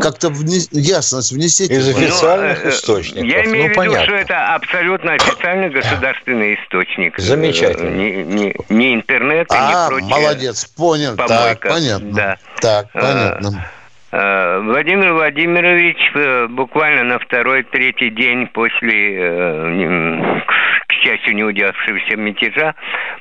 Как-то 0.00 0.28
вне... 0.30 0.58
ясность 0.72 1.30
внесите. 1.30 1.72
Из 1.72 1.88
официальных 1.88 2.64
ну, 2.64 2.70
источников. 2.70 3.24
Я 3.24 3.44
имею 3.44 3.48
ну, 3.48 3.62
в 3.62 3.64
виду, 3.66 3.74
понятно. 3.76 4.04
что 4.06 4.14
это 4.16 4.54
абсолютно 4.54 5.12
официальный 5.12 5.70
государственный 5.70 6.54
источник 6.54 6.79
источник. 6.80 7.18
Э, 7.18 7.22
Замечательно. 7.22 7.90
Не, 7.90 8.22
не, 8.24 8.54
не 8.68 8.94
интернет, 8.94 9.46
а, 9.50 9.68
не 9.68 9.88
прочее. 9.88 10.08
молодец, 10.10 10.64
понял. 10.66 11.16
Помойка. 11.16 11.34
Так, 11.34 11.60
понятно. 11.60 12.12
Да. 12.12 12.36
Так, 12.60 12.86
а, 12.94 13.00
понятно. 13.00 13.66
А, 14.12 14.60
Владимир 14.60 15.12
Владимирович 15.12 15.98
э, 16.14 16.46
буквально 16.48 17.04
на 17.04 17.18
второй-третий 17.18 18.10
день 18.10 18.48
после, 18.48 19.16
э, 19.18 20.40
к 21.00 21.02
счастью, 21.02 21.34
мятежа, 22.18 22.74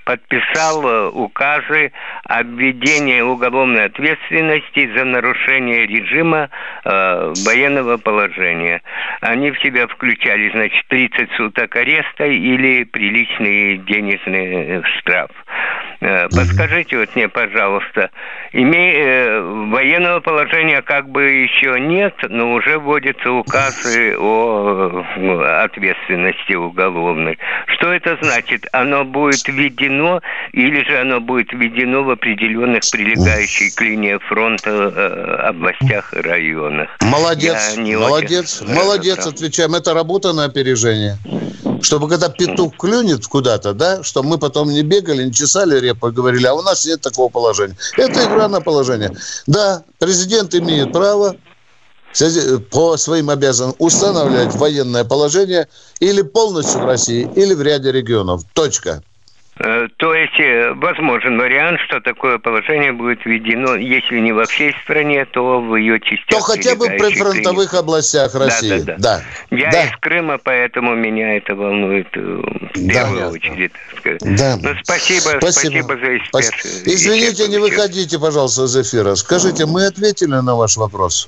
подписал 0.03 0.85
э, 0.85 1.09
указы 1.09 1.91
о 2.25 2.43
введении 2.43 3.21
уголовной 3.21 3.85
ответственности 3.85 4.91
за 4.95 5.05
нарушение 5.05 5.85
режима 5.87 6.49
э, 6.83 7.33
военного 7.45 7.97
положения. 7.97 8.81
Они 9.21 9.51
в 9.51 9.59
себя 9.61 9.87
включали, 9.87 10.49
значит, 10.51 10.85
30 10.87 11.31
суток 11.37 11.75
ареста 11.75 12.25
или 12.25 12.83
приличный 12.83 13.77
денежный 13.77 14.83
штраф. 14.97 15.31
Э, 16.01 16.29
подскажите 16.29 16.97
вот 16.97 17.13
мне, 17.15 17.27
пожалуйста, 17.27 18.09
имея 18.53 18.93
э, 18.95 19.41
военного 19.41 20.21
положения 20.21 20.81
как 20.81 21.09
бы 21.09 21.23
еще 21.23 21.77
нет, 21.77 22.13
но 22.29 22.53
уже 22.53 22.79
вводятся 22.79 23.31
указы 23.31 24.15
о 24.17 25.03
э, 25.17 25.63
ответственности 25.63 26.53
уголовной. 26.53 27.37
Что 27.67 27.91
это 27.91 28.17
значит? 28.21 28.65
Оно 28.71 29.03
будет 29.03 29.45
введено 29.45 30.21
или 30.53 30.85
же 30.85 30.99
оно 30.99 31.19
будет 31.19 31.51
введено 31.51 32.03
в 32.03 32.11
определенных 32.11 32.81
прилегающих 32.89 33.75
к 33.75 33.81
линии 33.81 34.17
фронта 34.27 35.47
областях 35.49 36.13
и 36.13 36.21
районах? 36.21 36.89
Молодец, 37.01 37.75
молодец, 37.77 38.61
молодец, 38.61 39.27
отвечаем. 39.27 39.75
Это 39.75 39.93
работа 39.93 40.31
на 40.31 40.45
опережение 40.45 41.17
чтобы 41.81 42.09
когда 42.09 42.29
петух 42.29 42.75
клюнет 42.77 43.25
куда-то, 43.25 43.73
да, 43.73 44.03
чтобы 44.03 44.29
мы 44.29 44.37
потом 44.37 44.69
не 44.69 44.83
бегали, 44.83 45.23
не 45.23 45.33
чесали 45.33 45.79
репу 45.89 46.07
и 46.07 46.11
говорили, 46.11 46.45
а 46.45 46.53
у 46.53 46.61
нас 46.61 46.85
нет 46.85 47.01
такого 47.01 47.29
положения. 47.29 47.77
Это 47.97 48.25
игра 48.25 48.47
на 48.47 48.61
положение. 48.61 49.15
Да, 49.47 49.83
президент 49.97 50.55
имеет 50.55 50.91
право 50.91 51.35
по 52.71 52.97
своим 52.97 53.29
обязанностям 53.29 53.75
устанавливать 53.85 54.55
военное 54.55 55.03
положение 55.03 55.67
или 55.99 56.21
полностью 56.21 56.81
в 56.81 56.85
России, 56.85 57.29
или 57.35 57.53
в 57.53 57.61
ряде 57.61 57.91
регионов. 57.91 58.43
Точка. 58.53 59.03
Э, 59.61 59.89
то 59.97 60.13
есть 60.15 60.39
э, 60.39 60.71
возможен 60.73 61.37
вариант, 61.37 61.81
что 61.81 61.99
такое 61.99 62.37
положение 62.37 62.93
будет 62.93 63.25
введено, 63.25 63.75
если 63.75 64.19
не 64.19 64.31
во 64.31 64.45
всей 64.45 64.73
стране, 64.83 65.25
то 65.25 65.59
в 65.59 65.75
ее 65.75 65.99
частях. 65.99 66.29
То 66.29 66.39
хотя 66.39 66.75
бы 66.75 66.87
при 66.87 67.13
фронтовых 67.13 67.73
областях 67.73 68.33
России. 68.35 68.79
Да, 68.79 68.95
да, 68.97 69.21
да. 69.49 69.57
Я 69.57 69.71
да. 69.71 69.83
из 69.83 69.91
Крыма, 69.99 70.37
поэтому 70.37 70.95
меня 70.95 71.35
это 71.35 71.55
волнует 71.55 72.07
э, 72.13 72.19
в 72.19 72.87
первую 72.87 73.19
да. 73.19 73.29
очередь. 73.29 73.71
Да. 74.21 74.57
Ну, 74.61 74.69
спасибо, 74.81 75.37
спасибо, 75.39 75.41
спасибо 75.41 75.97
за 75.97 76.17
эксперт. 76.17 76.55
Извините, 76.85 77.47
не 77.49 77.57
выходите, 77.57 78.17
пожалуйста, 78.17 78.63
из 78.63 78.77
эфира. 78.77 79.15
Скажите, 79.15 79.65
мы 79.65 79.85
ответили 79.85 80.35
на 80.35 80.55
ваш 80.55 80.77
вопрос? 80.77 81.27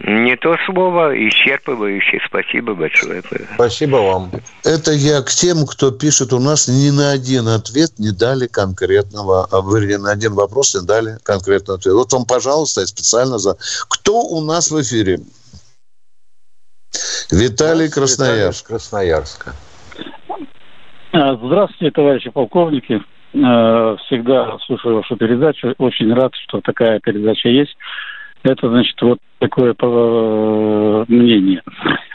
Не 0.00 0.36
то 0.36 0.56
слово, 0.66 1.16
исчерпывающее. 1.16 2.20
Спасибо 2.26 2.74
большое. 2.74 3.22
Спасибо 3.54 3.96
вам. 3.96 4.30
Это 4.62 4.92
я 4.92 5.22
к 5.22 5.30
тем, 5.30 5.64
кто 5.66 5.90
пишет 5.90 6.34
у 6.34 6.38
нас, 6.38 6.68
ни 6.68 6.90
на 6.90 7.12
один 7.12 7.48
ответ 7.48 7.98
не 7.98 8.10
дали 8.10 8.46
конкретного, 8.46 9.48
а 9.50 9.56
вернее, 9.62 9.98
на 9.98 10.10
один 10.10 10.34
вопрос 10.34 10.74
не 10.74 10.86
дали 10.86 11.16
конкретного 11.22 11.78
ответа. 11.78 11.96
Вот 11.96 12.12
вам, 12.12 12.26
пожалуйста, 12.26 12.82
я 12.82 12.86
специально 12.86 13.38
за... 13.38 13.56
Кто 13.88 14.20
у 14.20 14.42
нас 14.42 14.70
в 14.70 14.80
эфире? 14.82 15.20
Виталий 17.30 17.90
Красноярск. 17.90 18.66
Красноярска. 18.66 19.54
А, 21.12 21.36
здравствуйте, 21.36 21.90
товарищи 21.90 22.30
полковники. 22.30 23.02
А, 23.34 23.96
всегда 23.96 24.58
слушаю 24.66 24.96
вашу 24.96 25.16
передачу. 25.16 25.74
Очень 25.78 26.12
рад, 26.12 26.32
что 26.46 26.60
такая 26.60 27.00
передача 27.00 27.48
есть. 27.48 27.76
Это, 28.46 28.68
значит, 28.68 29.00
вот 29.02 29.18
такое 29.40 29.74
э, 29.76 31.04
мнение. 31.08 31.62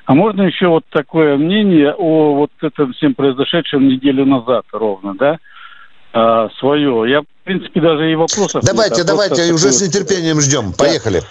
А 0.05 0.15
можно 0.15 0.43
еще 0.43 0.67
вот 0.67 0.85
такое 0.89 1.35
мнение 1.35 1.93
о 1.93 2.35
вот 2.35 2.51
этом 2.61 2.93
всем 2.93 3.15
произошедшем 3.15 3.87
неделю 3.87 4.25
назад 4.25 4.63
ровно, 4.71 5.13
да? 5.15 5.39
А, 6.13 6.49
свое. 6.57 7.09
Я, 7.09 7.21
в 7.21 7.25
принципе, 7.43 7.81
даже 7.81 8.09
и 8.09 8.15
вопросов... 8.15 8.63
Давайте, 8.63 9.01
нет, 9.01 9.05
а 9.05 9.07
давайте, 9.07 9.41
уже 9.53 9.65
такое... 9.65 9.71
с 9.71 9.81
нетерпением 9.81 10.39
ждем. 10.39 10.71
Поехали. 10.77 11.21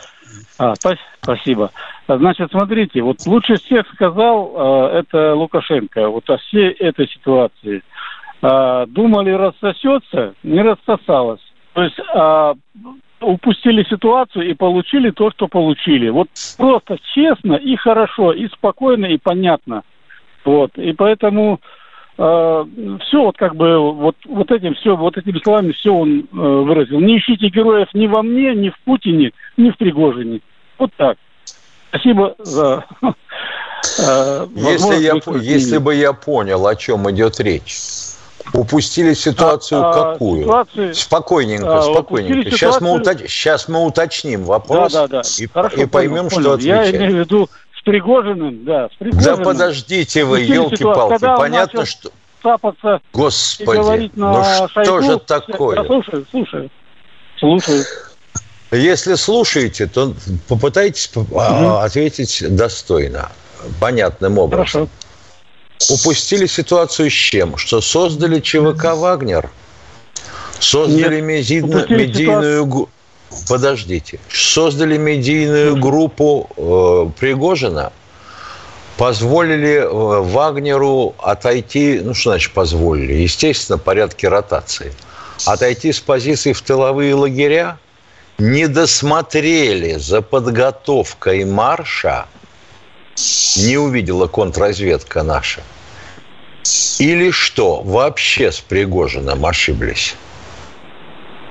А, 0.59 0.75
спасибо. 1.23 1.71
Значит, 2.07 2.51
смотрите, 2.51 3.01
вот 3.01 3.27
лучше 3.27 3.55
всех 3.55 3.87
сказал 3.95 4.53
э, 4.93 4.99
это 4.99 5.35
Лукашенко 5.35 6.11
вот 6.11 6.29
о 6.29 6.37
всей 6.37 6.73
этой 6.73 7.09
ситуации. 7.09 7.83
А, 8.43 8.85
думали, 8.85 9.31
рассосется, 9.31 10.35
не 10.43 10.61
рассосалось. 10.61 11.41
То 11.73 11.83
есть 11.85 11.99
а, 12.15 12.55
упустили 13.31 13.85
ситуацию 13.85 14.51
и 14.51 14.55
получили 14.55 15.11
то, 15.11 15.31
что 15.31 15.49
получили. 15.49 16.09
Вот 16.09 16.29
просто 16.57 16.99
честно 17.15 17.55
и 17.55 17.77
хорошо, 17.77 18.33
и 18.33 18.49
спокойно, 18.49 19.07
и 19.07 19.19
понятно. 19.19 19.83
Вот. 20.45 20.77
И 20.77 20.93
поэтому 20.93 21.61
э, 22.19 22.65
все 23.07 23.23
вот 23.23 23.37
как 23.37 23.55
бы 23.55 23.93
вот, 23.93 24.17
вот 24.27 24.51
этим 24.51 24.75
все, 24.75 24.97
вот 24.97 25.17
этими 25.17 25.39
словами 25.39 25.73
все 25.73 25.93
он 25.93 26.21
э, 26.21 26.25
выразил. 26.33 27.01
Не 27.01 27.19
ищите 27.19 27.49
героев 27.49 27.89
ни 27.95 28.07
во 28.07 28.23
мне, 28.23 28.55
ни 28.55 28.71
в 28.71 28.79
Путине, 28.85 29.33
ни 29.57 29.71
в 29.71 29.77
Пригожине. 29.77 30.41
Вот 30.79 30.91
так. 30.97 31.19
Спасибо 31.89 32.35
за 32.39 32.85
э, 33.03 33.13
если, 34.55 35.03
я, 35.03 35.15
если 35.41 35.79
бы 35.79 35.95
я 35.95 36.13
понял, 36.13 36.67
о 36.67 36.77
чем 36.77 37.11
идет 37.11 37.41
речь. 37.41 37.77
Упустили 38.53 39.15
ситуацию 39.15 39.83
а, 39.83 39.91
а 39.91 40.13
какую? 40.13 40.43
Ситуацию, 40.43 40.95
спокойненько, 40.95 41.79
а, 41.79 41.83
спокойненько. 41.83 42.51
Сейчас, 42.51 42.77
ситуацию... 42.77 42.89
мы 42.89 42.95
уточ... 42.95 43.19
Сейчас 43.31 43.69
мы 43.69 43.85
уточним 43.85 44.45
вопрос 44.45 44.93
да, 44.93 45.07
да, 45.07 45.23
да. 45.23 45.29
И, 45.39 45.47
Хорошо, 45.47 45.77
и 45.77 45.87
поймем, 45.87 46.29
понял, 46.29 46.41
что 46.41 46.53
отвечать. 46.55 46.93
Я 46.93 46.97
имею 46.97 47.13
в 47.13 47.19
виду 47.19 47.49
с 47.79 47.83
Пригожиным, 47.83 48.65
да, 48.65 48.89
с 48.89 48.97
Пригожиным. 48.99 49.37
Да 49.37 49.45
подождите 49.45 50.25
вы, 50.25 50.41
елки-палки, 50.41 51.21
понятно, 51.21 51.87
что... 51.87 52.11
Цапаться 52.43 53.03
Господи, 53.13 54.11
ну 54.15 54.43
что 54.43 54.69
Шойгу, 54.69 55.03
же 55.03 55.19
такое? 55.19 55.77
Я 55.77 55.85
слушаю, 55.85 56.27
слушаю, 56.31 56.71
слушаю. 57.39 57.85
Если 58.71 59.15
слушаете, 59.17 59.87
то 59.87 60.15
попытайтесь 60.49 61.11
угу. 61.15 61.39
ответить 61.39 62.43
достойно, 62.57 63.31
понятным 63.79 64.39
образом. 64.39 64.89
Хорошо 64.89 64.89
упустили 65.89 66.47
ситуацию 66.47 67.11
с 67.11 67.15
чем? 67.15 67.57
Что 67.57 67.81
создали 67.81 68.41
ЧВК 68.41 68.97
«Вагнер», 68.97 69.51
создали 70.59 71.21
медийную, 71.21 71.87
медийную 71.89 72.89
подождите, 73.49 74.21
создали 74.29 74.97
медийную 74.97 75.77
группу 75.77 76.51
э, 76.57 77.11
Пригожина, 77.19 77.93
позволили 78.97 79.77
э, 79.77 79.89
Вагнеру 79.89 81.15
отойти, 81.19 82.01
ну 82.03 82.15
что 82.15 82.31
значит 82.31 82.53
позволили? 82.53 83.15
Естественно, 83.15 83.79
в 83.79 83.83
порядке 83.83 84.29
ротации. 84.29 84.93
Отойти 85.47 85.93
с 85.93 86.01
позиций 86.01 86.53
в 86.53 86.61
тыловые 86.61 87.15
лагеря, 87.15 87.79
не 88.39 88.69
досмотрели 88.69 89.97
за 89.97 90.21
подготовкой 90.23 91.45
марша– 91.45 92.27
не 93.57 93.77
увидела 93.77 94.27
контрразведка 94.27 95.23
наша? 95.23 95.63
Или 96.99 97.31
что, 97.31 97.81
вообще 97.83 98.53
с 98.53 98.61
Пригожиным 98.61 99.45
ошиблись? 99.45 100.17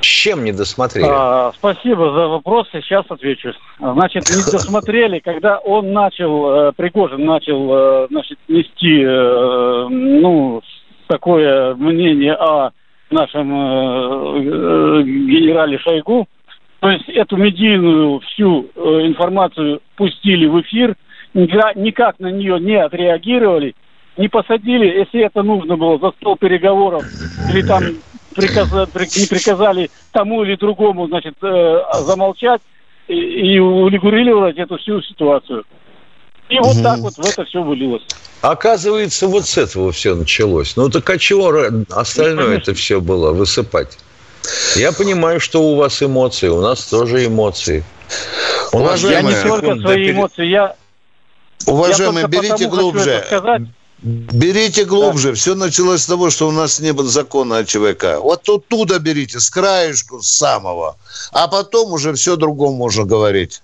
С 0.02 0.06
чем 0.06 0.46
не 0.46 0.54
досмотрели? 0.54 1.08
А, 1.10 1.52
спасибо 1.56 2.12
за 2.14 2.28
вопрос, 2.28 2.68
сейчас 2.72 3.06
отвечу. 3.10 3.54
Значит, 3.80 4.30
не 4.30 4.44
досмотрели, 4.52 5.20
когда 5.20 5.58
он 5.58 5.92
начал, 5.92 6.70
э, 6.70 6.72
Пригожин 6.74 7.26
начал, 7.26 7.74
э, 7.74 8.08
значит, 8.10 8.38
нести, 8.48 9.02
э, 9.04 9.88
ну, 9.90 10.62
такое 11.08 11.76
мнение 11.76 12.34
о 12.34 12.72
нашем 13.10 13.50
генерале 15.04 15.80
Шойгу, 15.80 16.28
то 16.80 16.92
есть 16.92 17.10
эту 17.10 17.36
медийную 17.36 18.20
всю 18.20 18.70
информацию 18.76 19.82
пустили 19.98 20.46
в 20.46 20.62
эфир– 20.62 20.96
никак 21.34 22.20
на 22.20 22.32
нее 22.32 22.60
не 22.60 22.76
отреагировали, 22.76 23.76
не 24.18 24.28
посадили, 24.28 25.00
если 25.00 25.26
это 25.26 25.44
нужно 25.44 25.78
было, 25.78 25.98
за 26.00 26.12
стол 26.12 26.38
переговоров, 26.38 27.04
или 27.50 27.62
там 27.62 27.84
приказ, 28.36 28.72
не 28.72 29.28
приказали 29.28 29.90
тому 30.12 30.44
или 30.44 30.56
другому, 30.56 31.08
значит, 31.08 31.36
э, 31.42 31.82
замолчать 32.02 32.62
и, 33.08 33.14
и 33.14 33.60
урегулировать 33.60 34.58
эту 34.58 34.78
всю 34.78 35.02
ситуацию. 35.02 35.64
И 36.50 36.58
вот 36.58 36.76
угу. 36.76 36.84
так 36.84 37.00
вот 37.00 37.14
в 37.14 37.26
это 37.26 37.46
все 37.46 37.62
вылилось. 37.62 38.02
Оказывается, 38.42 39.28
вот 39.28 39.46
с 39.46 39.58
этого 39.58 39.92
все 39.92 40.16
началось. 40.16 40.76
Ну 40.76 40.90
так 40.90 41.08
а 41.10 41.18
чего 41.18 41.54
остальное 41.92 42.58
это 42.58 42.74
все 42.74 43.00
было 43.00 43.32
высыпать? 43.32 43.98
Я 44.76 44.92
понимаю, 44.92 45.40
что 45.40 45.62
у 45.62 45.76
вас 45.76 46.02
эмоции, 46.02 46.48
у 46.48 46.62
нас 46.62 46.86
тоже 46.86 47.26
эмоции. 47.26 47.84
У 48.72 48.80
нас 48.80 49.04
я 49.04 49.22
не 49.22 49.36
только 49.44 49.76
свои 49.80 50.12
эмоции, 50.12 50.46
я 50.48 50.76
Уважаемые, 51.66 52.28
берите 52.28 52.68
глубже. 52.68 53.26
Берите 54.02 54.86
глубже. 54.86 55.30
Да. 55.30 55.36
Все 55.36 55.56
началось 55.56 56.04
с 56.04 56.06
того, 56.06 56.30
что 56.30 56.48
у 56.48 56.52
нас 56.52 56.80
не 56.80 56.94
было 56.94 57.10
закона 57.10 57.58
о 57.58 57.66
ЧВК. 57.66 58.20
Вот 58.22 58.48
оттуда 58.48 59.00
берите, 59.00 59.40
с 59.40 59.50
краешку, 59.50 60.22
с 60.22 60.30
самого. 60.30 60.96
А 61.32 61.48
потом 61.50 61.92
уже 61.92 62.14
все 62.14 62.38
другому 62.38 62.78
можно 62.78 63.04
говорить. 63.04 63.62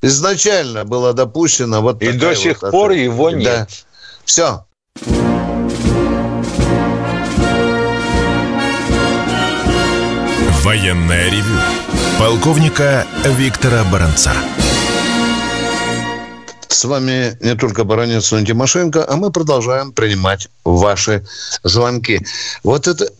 Изначально 0.00 0.84
было 0.84 1.12
допущено 1.12 1.80
вот 1.80 2.02
И 2.02 2.12
до 2.12 2.36
сих 2.36 2.62
вот 2.62 2.70
пор 2.70 2.92
его 2.92 3.30
нет. 3.30 3.68
Да. 3.68 3.68
Все. 4.24 4.64
Военная 10.62 11.30
ревю. 11.30 11.58
Полковника 12.18 13.06
Виктора 13.24 13.82
Баранца. 13.84 14.32
С 16.74 16.84
вами 16.84 17.38
не 17.40 17.54
только 17.54 17.84
Баранец, 17.84 18.32
но 18.32 18.40
и 18.40 18.44
Тимошенко, 18.44 19.06
а 19.08 19.16
мы 19.16 19.30
продолжаем 19.30 19.92
принимать 19.92 20.48
ваши 20.64 21.24
звонки. 21.62 22.20
Вот 22.64 22.88
это 22.88 23.12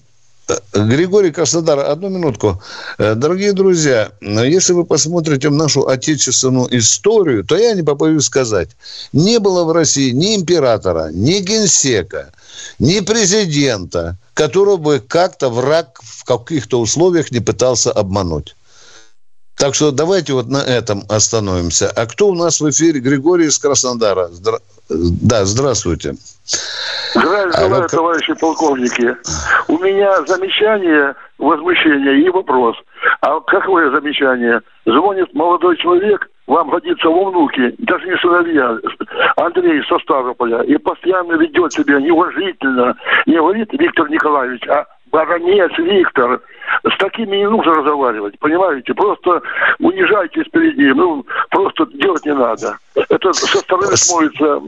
э, 0.48 0.54
Григорий 0.72 1.30
Краснодар, 1.30 1.78
одну 1.78 2.08
минутку. 2.08 2.60
Э, 2.98 3.14
дорогие 3.14 3.52
друзья, 3.52 4.10
если 4.20 4.72
вы 4.72 4.84
посмотрите 4.84 5.50
нашу 5.50 5.86
отечественную 5.86 6.76
историю, 6.76 7.44
то 7.44 7.56
я 7.56 7.74
не 7.74 7.84
побоюсь 7.84 8.24
сказать, 8.24 8.70
не 9.12 9.38
было 9.38 9.62
в 9.62 9.70
России 9.70 10.10
ни 10.10 10.34
императора, 10.34 11.10
ни 11.12 11.38
генсека, 11.38 12.32
ни 12.80 12.98
президента, 12.98 14.16
которого 14.34 14.78
бы 14.78 14.98
как-то 15.06 15.48
враг 15.48 16.00
в 16.02 16.24
каких-то 16.24 16.80
условиях 16.80 17.30
не 17.30 17.38
пытался 17.38 17.92
обмануть. 17.92 18.56
Так 19.56 19.74
что 19.74 19.92
давайте 19.92 20.32
вот 20.32 20.48
на 20.48 20.62
этом 20.62 21.02
остановимся. 21.08 21.90
А 21.90 22.06
кто 22.06 22.28
у 22.28 22.34
нас 22.34 22.60
в 22.60 22.68
эфире? 22.70 23.00
Григорий 23.00 23.46
из 23.46 23.58
Краснодара. 23.58 24.28
Здра... 24.28 24.58
Да, 24.88 25.44
здравствуйте. 25.44 26.14
Здравия 27.14 27.52
желаю, 27.52 27.84
а 27.84 27.88
товарищи 27.88 28.34
полковники. 28.34 29.16
У 29.68 29.78
меня 29.78 30.24
замечание, 30.26 31.14
возмущение 31.38 32.20
и 32.20 32.28
вопрос. 32.28 32.76
А 33.22 33.40
какое 33.40 33.90
замечание? 33.90 34.60
Звонит 34.84 35.32
молодой 35.32 35.78
человек, 35.78 36.28
вам 36.46 36.68
годится 36.68 37.08
во 37.08 37.30
внуки, 37.30 37.74
даже 37.78 38.06
не 38.06 38.16
сыновья, 38.18 38.76
Андрей 39.36 39.82
со 39.88 39.98
Ставрополя, 40.00 40.62
и 40.62 40.76
постоянно 40.76 41.34
ведет 41.34 41.72
себя 41.72 42.00
неуважительно. 42.00 42.94
Не 43.24 43.36
говорит 43.36 43.72
Виктор 43.72 44.10
Николаевич, 44.10 44.66
а 44.68 44.84
баронец 45.14 45.70
Виктор. 45.78 46.40
С 46.82 46.98
такими 46.98 47.36
не 47.36 47.48
нужно 47.48 47.74
разговаривать, 47.74 48.38
понимаете? 48.40 48.92
Просто 48.94 49.42
унижайтесь 49.78 50.50
перед 50.50 50.76
ним. 50.76 50.96
Ну, 50.96 51.26
просто 51.50 51.86
делать 51.94 52.24
не 52.24 52.34
надо. 52.34 52.78
Это 52.96 53.32
со 53.32 53.58
стороны 53.58 53.96
смотрится 53.96 54.60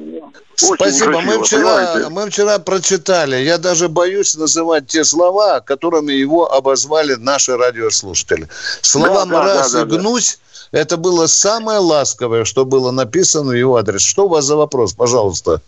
Спасибо. 0.55 0.77
Красиво, 0.77 1.21
мы, 1.21 1.43
вчера, 1.43 2.11
мы 2.11 2.31
вчера 2.31 2.59
прочитали. 2.59 3.37
Я 3.37 3.59
даже 3.59 3.89
боюсь 3.89 4.37
называть 4.37 4.87
те 4.87 5.05
слова, 5.05 5.61
которыми 5.61 6.13
его 6.13 6.51
обозвали 6.51 7.15
наши 7.15 7.57
радиослушатели. 7.57 8.47
Слова 8.81 9.27
да, 9.27 9.27
«мразь» 9.27 9.73
да, 9.73 9.85
да, 9.85 9.97
и 9.97 9.99
«гнусь» 9.99 10.39
да. 10.73 10.79
это 10.79 10.97
было 10.97 11.27
самое 11.27 11.79
ласковое, 11.79 12.45
что 12.45 12.65
было 12.65 12.91
написано 12.91 13.51
в 13.51 13.55
его 13.55 13.77
адрес. 13.77 14.03
Что 14.03 14.27
у 14.27 14.29
вас 14.29 14.45
за 14.45 14.57
вопрос, 14.57 14.95
пожалуйста? 14.95 15.61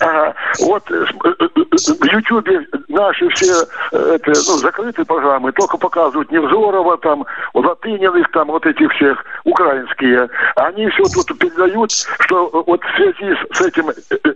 Ага. 0.00 0.34
Вот 0.60 0.90
э, 0.90 1.04
в 1.76 2.04
Ютьюбе 2.04 2.66
наши 2.88 3.28
все 3.30 3.52
это, 3.92 4.32
ну, 4.46 4.58
закрытые 4.58 5.04
программы 5.04 5.52
только 5.52 5.76
показывают 5.76 6.30
Невзорова, 6.30 6.96
там, 6.98 7.26
Латыниных, 7.54 8.30
там, 8.32 8.48
вот 8.48 8.66
этих 8.66 8.92
всех 8.92 9.24
украинские. 9.44 10.28
Они 10.56 10.88
все 10.90 11.04
тут 11.04 11.38
передают, 11.38 11.90
что 11.92 12.64
вот 12.66 12.80
в 12.82 12.96
связи 12.96 13.36
с 13.52 13.60
этим 13.60 13.90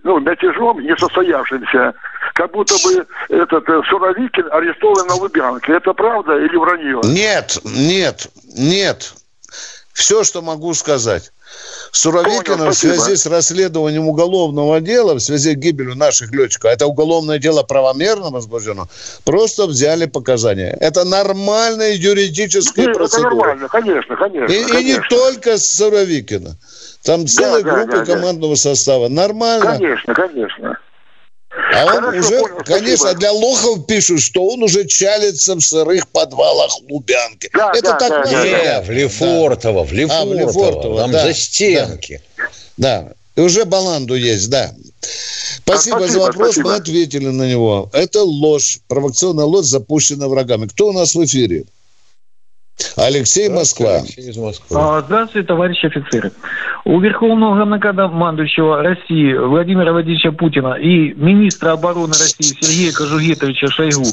ну, 0.04 0.18
мятежом 0.20 0.80
несостоявшимся, 0.80 1.94
как 2.34 2.52
будто 2.52 2.74
бы 2.84 3.06
этот 3.28 3.64
Суровикин 3.86 4.46
арестован 4.50 5.06
на 5.06 5.14
Лубянке. 5.14 5.72
Это 5.72 5.92
правда 5.92 6.38
или 6.38 6.56
вранье? 6.56 7.00
Нет, 7.04 7.58
нет, 7.64 8.28
нет. 8.56 9.14
Все, 9.92 10.22
что 10.24 10.42
могу 10.42 10.74
сказать. 10.74 11.32
Суровикина 11.92 12.70
в 12.70 12.74
связи 12.74 13.16
с 13.16 13.26
расследованием 13.26 14.08
уголовного 14.08 14.80
дела, 14.80 15.14
в 15.14 15.20
связи 15.20 15.52
с 15.52 15.56
гибелью 15.56 15.96
наших 15.96 16.32
летчиков, 16.32 16.70
это 16.70 16.86
уголовное 16.86 17.38
дело 17.38 17.62
правомерно 17.62 18.30
возбуждено, 18.30 18.88
просто 19.24 19.66
взяли 19.66 20.06
показания. 20.06 20.76
Это 20.80 21.04
нормальная 21.04 21.94
юридическая 21.94 22.86
Нет, 22.86 22.94
процедура. 22.94 23.28
Это 23.28 23.36
нормально, 23.36 23.68
конечно, 23.68 24.16
конечно. 24.16 24.52
И, 24.52 24.64
конечно. 24.64 24.78
и 24.78 24.84
не 24.84 25.00
только 25.08 25.58
с 25.58 25.66
Суровикина. 25.66 26.56
Там 27.04 27.26
целая 27.26 27.62
да, 27.62 27.70
группа 27.70 27.98
да, 27.98 28.04
да, 28.04 28.14
командного 28.14 28.54
да. 28.54 28.60
состава. 28.60 29.08
Нормально. 29.08 29.78
Конечно, 29.78 30.14
конечно. 30.14 30.78
А 31.50 31.84
он 31.86 32.04
Хорошо, 32.04 32.18
уже, 32.18 32.40
понял, 32.40 32.64
конечно, 32.64 32.96
спасибо. 32.96 33.20
для 33.20 33.32
лохов 33.32 33.86
пишут, 33.86 34.20
что 34.20 34.46
он 34.46 34.62
уже 34.62 34.86
чалится 34.86 35.54
в 35.54 35.60
сырых 35.60 36.08
подвалах 36.08 36.78
Лубянки. 36.88 37.50
Да, 37.54 37.72
Это 37.72 37.82
да, 37.82 37.98
так 37.98 38.24
да, 38.24 38.30
да, 38.30 38.64
да. 38.64 38.82
в 38.82 38.90
Лефортово, 38.90 39.84
в 39.84 39.92
Лефортово. 39.92 40.22
А, 40.22 40.24
в 40.26 40.34
Лефортово 40.34 41.00
там 41.00 41.12
да, 41.12 41.26
за 41.26 41.34
стенки. 41.34 42.20
Да. 42.76 43.02
да. 43.02 43.12
И 43.36 43.40
уже 43.40 43.64
Баланду 43.64 44.14
есть, 44.14 44.50
да. 44.50 44.74
Спасибо, 45.58 45.96
спасибо 45.96 46.08
за 46.08 46.18
вопрос, 46.18 46.52
спасибо. 46.52 46.68
мы 46.68 46.74
ответили 46.76 47.28
на 47.28 47.48
него. 47.48 47.88
Это 47.92 48.22
ложь, 48.22 48.80
провокационная 48.88 49.44
ложь, 49.44 49.66
запущенная 49.66 50.28
врагами. 50.28 50.66
Кто 50.66 50.88
у 50.88 50.92
нас 50.92 51.14
в 51.14 51.24
эфире? 51.24 51.64
Алексей 52.96 53.48
Москва. 53.48 54.02
А, 54.70 55.02
здравствуйте, 55.02 55.46
товарищи 55.46 55.86
офицеры. 55.86 56.32
У 56.84 57.00
Верховного 57.00 57.56
главнокомандующего 57.56 58.82
России 58.82 59.34
Владимира 59.34 59.92
Владимировича 59.92 60.32
Путина 60.32 60.74
и 60.74 61.12
министра 61.14 61.72
обороны 61.72 62.12
России 62.12 62.56
Сергея 62.60 62.92
Кожугетовича 62.92 63.68
Шойгу 63.68 64.04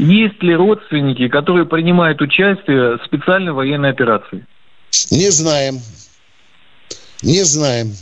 есть 0.00 0.42
ли 0.42 0.56
родственники, 0.56 1.28
которые 1.28 1.66
принимают 1.66 2.22
участие 2.22 2.96
в 2.96 3.04
специальной 3.04 3.52
военной 3.52 3.90
операции? 3.90 4.46
Не 5.10 5.30
знаем. 5.30 5.80
Не 7.22 7.42
знаем. 7.42 7.92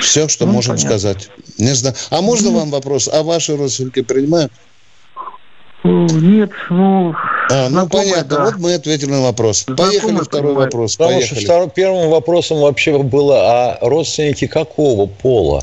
Все, 0.00 0.28
что 0.28 0.44
ну, 0.46 0.54
можем 0.54 0.74
понятно. 0.74 0.98
сказать. 0.98 1.30
Не 1.58 1.72
знаю. 1.72 1.94
А 2.10 2.20
можно 2.20 2.50
ну, 2.50 2.58
вам 2.58 2.70
вопрос? 2.70 3.08
А 3.08 3.22
ваши 3.22 3.56
родственники 3.56 4.02
принимают? 4.02 4.52
Нет, 5.84 6.50
ну... 6.68 7.14
А, 7.50 7.68
ну 7.70 7.88
понятно, 7.88 8.36
да. 8.36 8.44
вот 8.44 8.56
мы 8.58 8.74
ответили 8.74 9.10
на 9.10 9.22
вопрос. 9.22 9.64
Поехали 9.64 9.98
знакомый 9.98 10.24
второй 10.24 10.54
вопрос. 10.54 10.96
Потому 10.96 11.18
Поехали. 11.18 11.38
что 11.38 11.46
вторым, 11.46 11.70
первым 11.70 12.10
вопросом 12.10 12.60
вообще 12.60 12.98
было, 12.98 13.40
а 13.40 13.78
родственники 13.80 14.46
какого 14.46 15.06
пола? 15.06 15.62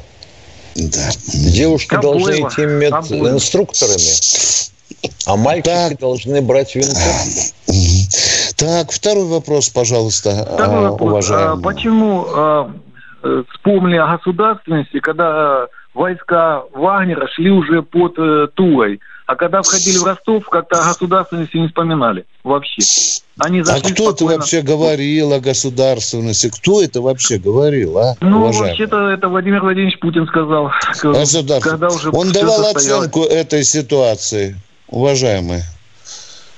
Да. 0.75 1.09
Девушки 1.27 1.95
Обоего. 1.95 2.19
должны 2.19 2.47
идти 2.47 2.65
мединструкторами, 2.65 5.11
а 5.25 5.37
мальчики 5.37 5.69
так. 5.69 5.99
должны 5.99 6.41
брать 6.41 6.75
винты. 6.75 6.99
Так, 8.57 8.91
второй 8.91 9.25
вопрос, 9.25 9.69
пожалуйста, 9.69 10.47
второй 10.53 10.89
вопрос. 10.89 11.09
уважаемый. 11.09 11.59
А, 11.59 11.61
почему 11.61 12.25
а, 12.27 12.71
э, 13.23 13.43
вспомнили 13.51 13.97
о 13.97 14.17
государственности, 14.17 14.99
когда 14.99 15.67
войска 15.93 16.63
Вагнера 16.73 17.27
шли 17.27 17.51
уже 17.51 17.81
под 17.81 18.17
э, 18.17 18.47
Тулой? 18.53 18.99
А 19.25 19.35
когда 19.35 19.63
входили 19.63 19.97
в 19.97 20.03
Ростов, 20.03 20.47
как-то 20.49 20.79
о 20.79 20.89
государственности 20.89 21.57
не 21.57 21.67
вспоминали 21.67 22.25
вообще. 22.43 22.81
Они 23.39 23.61
а 23.61 23.63
кто 23.63 23.79
спокойно... 23.79 24.13
это 24.13 24.25
вообще 24.25 24.61
говорил 24.61 25.33
о 25.33 25.39
государственности? 25.39 26.51
Кто 26.51 26.83
это 26.83 27.01
вообще 27.01 27.39
говорил, 27.39 27.97
а? 27.97 28.15
Ну, 28.21 28.51
вообще-то 28.51 29.09
это 29.09 29.27
Владимир 29.27 29.61
Владимирович 29.61 29.99
Путин 29.99 30.27
сказал. 30.27 30.71
Когда 30.99 31.87
уже 31.87 32.11
Он 32.11 32.31
давал 32.31 32.65
оценку 32.67 33.23
этой 33.23 33.63
ситуации, 33.63 34.55
уважаемые. 34.87 35.63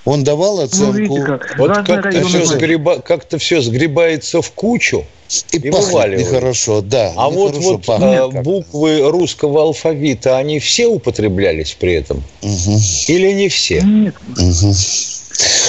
Он 0.08 0.24
давал 0.24 0.56
ну, 0.58 0.64
оценку. 0.64 1.18
Ну, 1.18 1.26
как. 1.26 1.56
Вот 1.58 1.76
как-то 1.86 2.24
все, 2.24 2.46
сгреба... 2.46 3.02
как 3.02 3.28
все 3.40 3.60
сгребается 3.60 4.42
в 4.42 4.52
кучу 4.54 5.04
и, 5.52 5.58
и 5.58 5.70
пахнет 5.70 6.20
нехорошо, 6.20 6.82
да. 6.82 7.12
А 7.18 7.30
вот, 7.30 7.58
вот 7.58 7.84
а, 7.90 8.30
буквы 8.42 9.02
русского 9.12 9.64
алфавита, 9.64 10.38
они 10.38 10.60
все 10.60 10.88
употреблялись 10.88 11.74
при 11.78 11.96
этом? 11.96 12.24
Угу. 12.42 12.80
Или 13.10 13.34
не 13.34 13.50
все? 13.50 13.82
Нет. 13.82 14.16
Угу. 14.30 14.74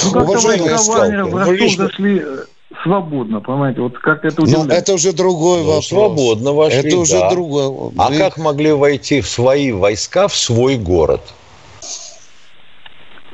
Ну, 0.04 0.12
как-то 0.12 0.38
в 0.38 0.66
Ростов 0.68 1.48
лишь... 1.50 1.76
зашли 1.76 2.22
э, 2.24 2.44
свободно, 2.84 3.40
понимаете, 3.40 3.80
вот 3.80 3.98
как 3.98 4.24
это 4.24 4.40
удивляет. 4.40 4.68
Ну, 4.68 4.72
это 4.72 4.94
уже 4.94 5.12
другой 5.12 5.62
ну, 5.62 5.66
вопрос. 5.66 5.88
Свободно 5.88 6.52
вошли, 6.52 6.78
Это 6.78 6.96
уже 6.96 7.18
да. 7.18 7.30
другой. 7.30 7.92
А 7.98 8.14
и... 8.14 8.16
как 8.16 8.38
могли 8.38 8.70
войти 8.70 9.20
в 9.20 9.26
свои 9.26 9.72
войска 9.72 10.28
в 10.28 10.36
свой 10.36 10.76
город? 10.76 11.22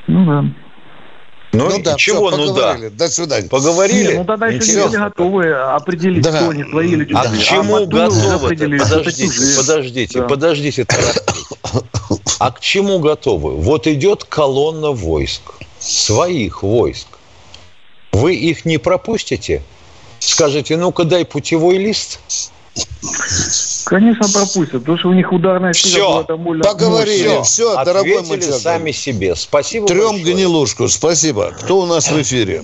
Ну 0.06 0.24
да. 0.24 0.63
Ну, 1.54 1.70
ну 1.70 1.82
да, 1.82 1.94
чего, 1.96 2.28
все, 2.30 2.36
ну 2.36 2.54
да. 2.54 2.78
До 2.90 3.08
свидания. 3.08 3.48
Поговорили? 3.48 4.08
Нет, 4.08 4.18
ну 4.18 4.24
тогда 4.24 4.48
еще 4.48 4.72
не 4.72 4.82
были 4.82 4.98
готовы 4.98 5.52
определить, 5.52 6.22
да. 6.22 6.36
кто 6.36 6.50
они, 6.50 6.64
свои 6.64 6.90
или 6.90 7.04
чужие. 7.04 7.20
А 7.20 7.36
к 7.36 7.38
чему 7.38 7.76
а 7.76 7.86
готовы? 7.86 8.56
Подождите, 8.56 9.56
подождите, 9.56 10.20
да. 10.20 10.26
подождите, 10.26 10.86
А 12.38 12.50
к 12.50 12.60
чему 12.60 12.98
готовы? 12.98 13.56
Вот 13.56 13.86
идет 13.86 14.24
колонна 14.24 14.90
войск, 14.90 15.42
своих 15.78 16.62
войск. 16.62 17.06
Вы 18.12 18.34
их 18.34 18.64
не 18.64 18.78
пропустите? 18.78 19.62
Скажете, 20.18 20.76
ну-ка 20.76 21.04
дай 21.04 21.24
путевой 21.24 21.78
лист. 21.78 22.20
Конечно, 23.84 24.26
пропустят, 24.32 24.80
потому 24.80 24.98
что 24.98 25.08
у 25.08 25.12
них 25.12 25.32
ударная 25.32 25.72
сила 25.72 25.92
все, 25.92 26.12
была 26.12 26.24
там 26.24 26.42
более... 26.42 26.62
Поговорили, 26.64 27.42
все, 27.42 27.42
все 27.42 27.84
дорогой 27.84 28.22
мой 28.26 28.40
сами 28.40 28.90
себе. 28.90 29.34
Спасибо 29.34 29.86
Трем 29.86 30.12
большое. 30.12 30.34
гнилушку, 30.34 30.88
спасибо. 30.88 31.52
Кто 31.52 31.80
у 31.80 31.86
нас 31.86 32.10
в 32.10 32.20
эфире? 32.22 32.62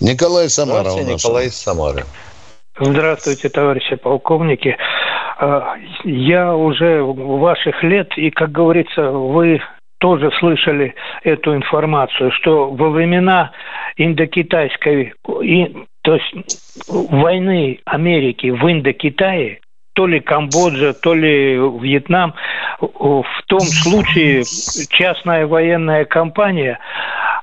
Николай 0.00 0.48
Самара 0.48 0.90
Здравствуйте, 0.90 1.12
Николай 1.12 1.50
Самара. 1.50 2.06
Здравствуйте, 2.78 3.48
товарищи 3.48 3.96
полковники. 3.96 4.76
А, 5.38 5.74
я 6.04 6.54
уже 6.54 7.02
ваших 7.02 7.82
лет, 7.82 8.08
и, 8.16 8.30
как 8.30 8.52
говорится, 8.52 9.10
вы 9.10 9.60
тоже 9.98 10.30
слышали 10.38 10.94
эту 11.22 11.54
информацию, 11.54 12.30
что 12.32 12.70
во 12.70 12.90
времена 12.90 13.52
индокитайской, 13.96 15.14
то 15.22 16.14
есть 16.14 16.88
войны 16.88 17.80
Америки 17.84 18.50
в 18.50 18.70
Индокитае, 18.70 19.60
то 19.96 20.06
ли 20.06 20.20
Камбоджа, 20.20 20.92
то 20.92 21.14
ли 21.14 21.56
Вьетнам, 21.56 22.34
в 22.80 23.24
том 23.46 23.60
случае 23.60 24.44
частная 24.90 25.46
военная 25.46 26.04
компания 26.04 26.78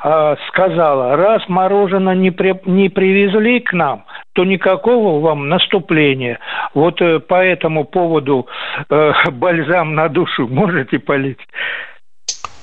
а, 0.03 0.35
сказала, 0.49 1.15
раз 1.15 1.41
мороженое 1.47 2.13
не, 2.13 2.29
при, 2.29 2.53
не 2.65 2.89
привезли 2.89 3.59
к 3.59 3.73
нам, 3.73 4.05
то 4.33 4.45
никакого 4.45 5.19
вам 5.19 5.49
наступления. 5.49 6.37
Вот 6.75 7.01
э, 7.01 7.19
по 7.19 7.43
этому 7.43 7.85
поводу 7.85 8.45
э, 8.89 9.11
бальзам 9.31 9.95
на 9.95 10.09
душу 10.09 10.47
можете 10.47 10.99
полить? 10.99 11.39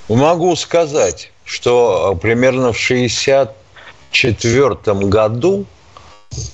Могу 0.09 0.55
сказать, 0.55 1.33
что 1.45 2.15
э, 2.15 2.19
примерно 2.21 2.73
в 2.73 2.79
1964 2.79 5.09
году, 5.09 5.67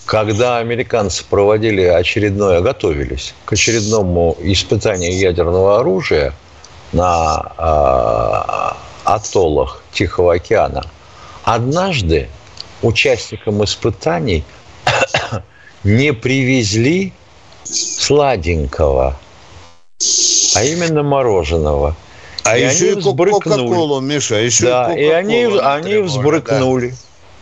когда 0.05 0.59
американцы 0.59 1.25
проводили 1.29 1.83
очередное, 1.83 2.61
готовились 2.61 3.35
к 3.45 3.53
очередному 3.53 4.37
испытанию 4.41 5.17
ядерного 5.19 5.81
оружия 5.81 6.33
на 6.93 7.53
э, 7.59 8.77
атоллах 9.05 9.83
Тихого 9.93 10.35
океана, 10.35 10.85
однажды 11.45 12.29
участникам 12.83 13.65
испытаний 13.65 14.45
не 15.85 16.13
привезли 16.13 17.13
сладенького, 17.65 19.17
а 20.55 20.65
именно 20.65 21.03
мороженого– 21.03 21.97
а 22.47 22.57
и 22.57 22.63
еще 22.63 22.93
они 22.93 23.01
и 23.01 23.03
Кока-Колу, 23.03 24.01
Миша, 24.01 24.37
еще 24.37 24.67
да, 24.67 24.95
и, 24.95 25.03
и 25.03 25.09
они, 25.09 25.45
они 25.61 25.97
взбрыкнули. 25.97 26.91
Да. 26.91 26.97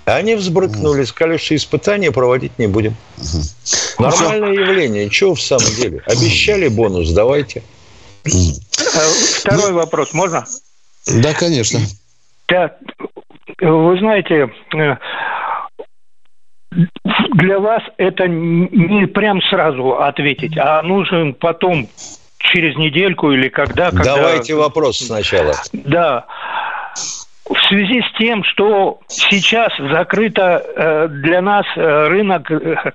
Они 0.04 0.34
взбрыкнули, 0.34 1.04
сказали, 1.04 1.38
что 1.38 1.56
испытания 1.56 2.12
проводить 2.12 2.58
не 2.58 2.66
будем. 2.66 2.94
Mm. 3.16 3.54
Нормальное 3.98 4.52
явление. 4.52 5.08
Чего 5.08 5.34
в 5.34 5.40
самом 5.40 5.72
деле? 5.76 6.02
Обещали 6.06 6.68
бонус, 6.68 7.10
давайте. 7.12 7.62
Второй 8.24 9.70
ну, 9.70 9.76
вопрос, 9.76 10.12
можно? 10.12 10.44
Да, 11.06 11.32
конечно. 11.34 11.80
Да, 12.48 12.76
вы 13.60 13.98
знаете, 13.98 14.50
э, 14.74 14.96
для 17.34 17.58
вас 17.58 17.82
это 17.98 18.26
не 18.26 19.06
прям 19.06 19.40
сразу 19.42 19.98
ответить, 20.00 20.56
а 20.58 20.82
нужен 20.82 21.34
потом 21.34 21.88
через 22.38 22.76
недельку 22.76 23.32
или 23.32 23.48
когда, 23.48 23.90
когда... 23.90 24.16
Давайте 24.16 24.54
вопрос 24.54 24.98
сначала. 24.98 25.54
Да. 25.72 26.26
В 27.48 27.56
связи 27.68 28.00
с 28.00 28.18
тем, 28.18 28.42
что 28.44 29.00
сейчас 29.08 29.72
закрыто 29.78 30.64
э, 30.64 31.08
для 31.08 31.42
нас 31.42 31.66
э, 31.76 32.08
рынок 32.08 32.50
э, 32.50 32.92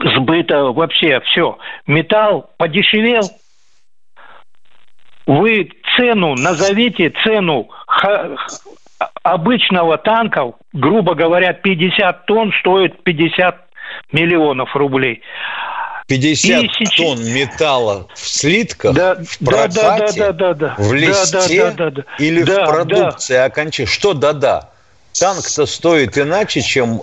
сбыта 0.00 0.64
вообще 0.64 1.20
все, 1.20 1.58
металл 1.86 2.50
подешевел, 2.56 3.22
вы 5.26 5.70
цену 5.96 6.34
назовите, 6.34 7.10
цену 7.22 7.68
обычного 9.22 9.96
танка, 9.96 10.52
грубо 10.72 11.14
говоря, 11.14 11.52
50 11.52 12.26
тонн 12.26 12.52
стоит 12.60 13.02
50 13.04 13.64
миллионов 14.12 14.74
рублей. 14.74 15.22
50 16.06 16.60
Тысячи... 16.78 16.96
тонн 16.96 17.24
металла 17.24 18.06
в 18.14 18.18
слитках, 18.18 18.94
да, 18.94 19.14
в 19.14 19.38
прокате, 19.38 20.18
да, 20.18 20.32
да, 20.32 20.32
да, 20.32 20.54
да, 20.54 20.74
в 20.78 20.92
листе 20.92 21.58
да, 21.58 21.70
да, 21.70 21.90
да, 21.90 21.90
да, 21.90 22.04
или 22.18 22.42
да, 22.42 22.64
в 22.64 22.68
продукции 22.68 23.34
да. 23.34 23.44
окончания. 23.46 23.88
Что 23.88 24.12
да-да? 24.12 24.70
Танк-то 25.18 25.64
стоит 25.64 26.18
иначе, 26.18 26.60
чем 26.60 27.00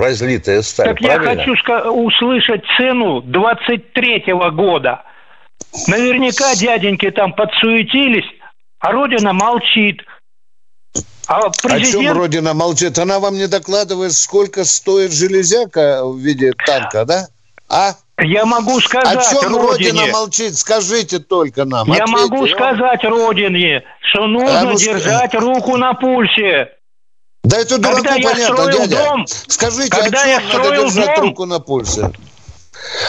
разлитая 0.00 0.62
сталь, 0.62 0.86
Так 0.86 0.98
правильно? 0.98 1.30
я 1.30 1.36
хочу 1.36 1.90
услышать 1.90 2.62
цену 2.76 3.20
23-го 3.20 4.50
года. 4.52 5.02
Наверняка 5.88 6.54
дяденьки 6.54 7.10
там 7.10 7.32
подсуетились, 7.32 8.26
а 8.78 8.92
Родина 8.92 9.32
молчит. 9.32 10.02
А 11.26 11.50
президент... 11.50 12.04
О 12.04 12.08
чем 12.08 12.16
Родина 12.16 12.54
молчит? 12.54 12.98
Она 12.98 13.18
вам 13.18 13.34
не 13.34 13.48
докладывает, 13.48 14.12
сколько 14.12 14.64
стоит 14.64 15.12
железяка 15.12 16.06
в 16.06 16.16
виде 16.18 16.52
танка, 16.64 17.04
да? 17.04 17.26
А? 17.68 17.94
Я 18.18 18.46
могу 18.46 18.80
сказать 18.80 19.18
О 19.18 19.30
чем 19.30 19.56
Родине, 19.56 19.90
Родина 19.90 20.12
молчит? 20.12 20.56
Скажите 20.56 21.18
только 21.18 21.64
нам. 21.66 21.86
Я 21.88 22.04
ответьте, 22.04 22.12
могу 22.12 22.46
сказать 22.46 23.04
Родине, 23.04 23.82
что 24.00 24.26
нужно 24.26 24.60
а 24.60 24.64
ну, 24.64 24.74
держать 24.76 25.34
руку 25.34 25.76
на 25.76 25.92
пульсе. 25.94 26.70
Да 27.44 27.58
это 27.58 27.78
дураку 27.78 28.02
когда 28.02 28.30
понятно, 28.30 28.72
дядя. 28.72 28.96
Дом, 28.96 29.26
Скажите, 29.26 29.90
когда 29.90 30.22
о 30.22 30.24
чем 30.24 30.48
я 30.48 30.58
надо 30.58 30.76
держать 30.76 31.16
дом, 31.16 31.24
руку 31.26 31.44
на 31.44 31.60
пульсе? 31.60 32.10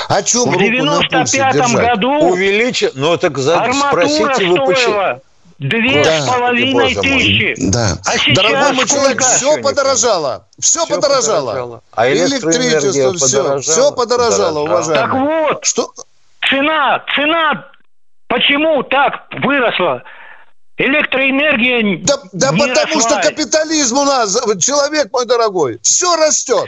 О 0.09 0.23
чем 0.23 0.51
в 0.51 0.57
95-м 0.57 1.75
году 1.75 2.11
увеличить? 2.29 2.91
Ну 2.95 3.17
так 3.17 3.37
за... 3.37 3.65
спросите 3.89 4.45
вы 4.45 4.65
почему. 4.65 5.21
Две 5.59 6.03
да, 6.03 6.21
с 6.21 6.27
половиной 6.27 6.93
тысячи. 6.93 7.55
Да. 7.57 7.97
А 8.05 8.17
сейчас 8.17 8.35
Дорогой 8.35 8.73
мой 8.73 8.87
человек, 8.87 9.21
все 9.21 9.61
подорожало. 9.61 10.47
Все, 10.59 10.85
все 10.85 10.95
подорожало. 10.95 11.47
подорожало. 11.47 11.83
А 11.93 12.11
электричество, 12.11 13.13
все, 13.13 13.59
все 13.59 13.91
подорожало, 13.91 14.59
уважаемые. 14.59 15.07
Так 15.07 15.13
вот, 15.13 15.65
что? 15.65 15.93
цена, 16.49 17.03
цена, 17.15 17.65
почему 18.27 18.83
так 18.83 19.13
выросла? 19.43 20.03
Электроэнергия 20.77 22.03
Да, 22.03 22.19
да 22.33 22.51
не 22.51 22.59
потому 22.59 22.95
росла. 22.95 23.19
что 23.19 23.29
капитализм 23.29 23.97
у 23.97 24.03
нас, 24.05 24.39
человек 24.59 25.11
мой 25.11 25.25
дорогой, 25.25 25.79
все 25.81 26.15
растет. 26.17 26.67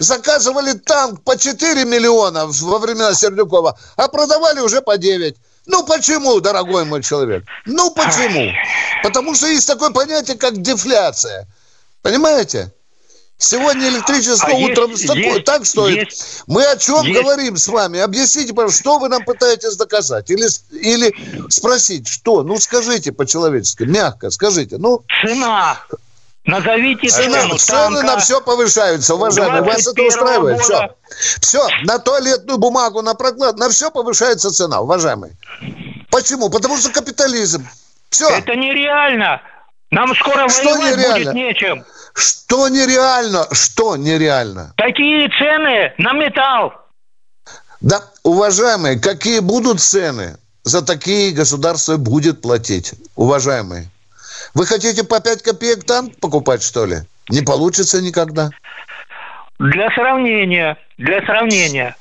Заказывали 0.00 0.72
танк 0.72 1.22
по 1.22 1.36
4 1.38 1.84
миллиона 1.84 2.46
во 2.46 2.78
времена 2.78 3.14
Сердюкова, 3.14 3.78
а 3.96 4.08
продавали 4.08 4.60
уже 4.60 4.82
по 4.82 4.98
9. 4.98 5.36
Ну 5.68 5.84
почему, 5.84 6.40
дорогой 6.40 6.84
мой 6.86 7.02
человек? 7.02 7.44
Ну 7.66 7.90
почему? 7.90 8.50
Потому 9.02 9.34
что 9.34 9.46
есть 9.46 9.66
такое 9.66 9.90
понятие, 9.90 10.36
как 10.36 10.60
дефляция. 10.60 11.46
Понимаете? 12.02 12.72
Сегодня 13.40 13.88
электричество 13.88 14.48
а 14.48 14.54
утром 14.54 14.90
есть, 14.90 15.06
такое, 15.06 15.22
есть, 15.22 15.44
так 15.44 15.64
стоит. 15.64 16.08
Есть, 16.08 16.42
Мы 16.48 16.64
о 16.64 16.76
чем 16.76 17.02
есть. 17.02 17.20
говорим 17.20 17.56
с 17.56 17.68
вами? 17.68 18.00
Объясните, 18.00 18.52
пожалуйста, 18.52 18.80
что 18.80 18.98
вы 18.98 19.08
нам 19.08 19.24
пытаетесь 19.24 19.76
доказать? 19.76 20.28
Или, 20.30 20.48
или 20.72 21.14
спросить, 21.48 22.08
что? 22.08 22.42
Ну, 22.42 22.58
скажите 22.58 23.12
по-человечески, 23.12 23.84
мягко 23.84 24.30
скажите. 24.30 24.78
Ну, 24.78 25.04
Цена. 25.22 25.78
Назовите 26.48 27.08
цены, 27.08 27.34
цену 27.34 27.58
Цены 27.58 28.02
на 28.02 28.16
все 28.16 28.40
повышаются, 28.40 29.14
уважаемые. 29.16 29.60
Вас 29.60 29.86
это 29.86 30.02
устраивает? 30.02 30.58
Года. 30.62 30.94
Все. 31.10 31.38
Все. 31.40 31.68
На 31.84 31.98
туалетную 31.98 32.58
бумагу, 32.58 33.02
на 33.02 33.12
проклад, 33.12 33.58
на 33.58 33.68
все 33.68 33.90
повышается 33.90 34.50
цена, 34.50 34.80
уважаемые. 34.80 35.36
Почему? 36.10 36.48
Потому 36.48 36.78
что 36.78 36.90
капитализм. 36.90 37.68
Все. 38.08 38.30
Это 38.30 38.56
нереально. 38.56 39.42
Нам 39.90 40.14
скоро 40.14 40.48
что 40.48 40.74
воевать 40.74 40.96
нереально? 40.96 41.18
будет 41.18 41.34
нечем. 41.34 41.84
Что 42.14 42.68
нереально? 42.68 43.46
Что 43.52 43.96
нереально? 43.96 44.72
Такие 44.78 45.28
цены 45.38 45.92
на 45.98 46.14
металл. 46.14 46.72
Да, 47.82 48.02
уважаемые, 48.22 48.98
какие 48.98 49.40
будут 49.40 49.82
цены? 49.82 50.38
За 50.62 50.80
такие 50.80 51.32
государство 51.32 51.98
будет 51.98 52.40
платить, 52.40 52.94
уважаемые. 53.16 53.90
Вы 54.58 54.66
хотите 54.66 55.04
по 55.04 55.20
5 55.20 55.42
копеек 55.44 55.84
танк 55.84 56.18
покупать, 56.20 56.64
что 56.64 56.84
ли? 56.84 56.96
Не 57.30 57.42
получится 57.42 58.02
никогда. 58.02 58.50
Для 59.60 59.88
сравнения, 59.90 60.76
для 60.96 61.24
сравнения, 61.24 61.94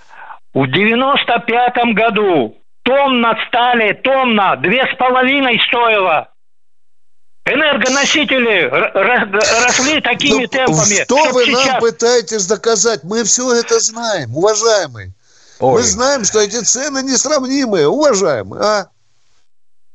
в 0.55 0.63
95-м 0.63 1.93
году 1.93 2.57
тонна 2.81 3.37
стали, 3.47 3.93
тонна, 3.93 4.55
две 4.55 4.91
с 4.91 4.97
половиной 4.97 5.61
стоила. 5.67 6.29
Энергоносители 7.45 8.63
росли 8.63 10.01
такими 10.01 10.41
ну, 10.41 10.47
темпами. 10.47 11.03
Что 11.03 11.31
вы 11.33 11.45
сейчас... 11.45 11.67
нам 11.67 11.79
пытаетесь 11.79 12.47
доказать? 12.47 13.03
Мы 13.03 13.23
все 13.23 13.53
это 13.53 13.79
знаем, 13.79 14.35
уважаемый. 14.35 15.13
Ой. 15.59 15.73
Мы 15.73 15.81
знаем, 15.83 16.25
что 16.25 16.39
эти 16.39 16.59
цены 16.63 17.03
несравнимые, 17.03 17.87
уважаемые. 17.87 18.63
А? 18.63 18.87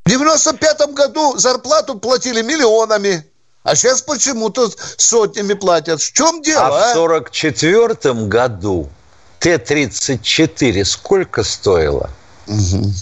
В 0.04 0.10
95 0.10 0.94
году 0.94 1.36
зарплату 1.38 1.98
платили 1.98 2.42
миллионами. 2.42 3.24
А 3.62 3.76
сейчас 3.76 4.02
почему-то 4.02 4.68
сотнями 4.96 5.54
платят. 5.54 6.00
В 6.00 6.12
чем 6.12 6.42
дело? 6.42 6.66
А, 6.66 6.90
а? 6.90 6.92
в 6.92 6.94
44 6.94 8.14
году 8.26 8.88
Т-34 9.38 10.84
сколько 10.84 11.44
стоило? 11.44 12.10
Угу. 12.48 12.92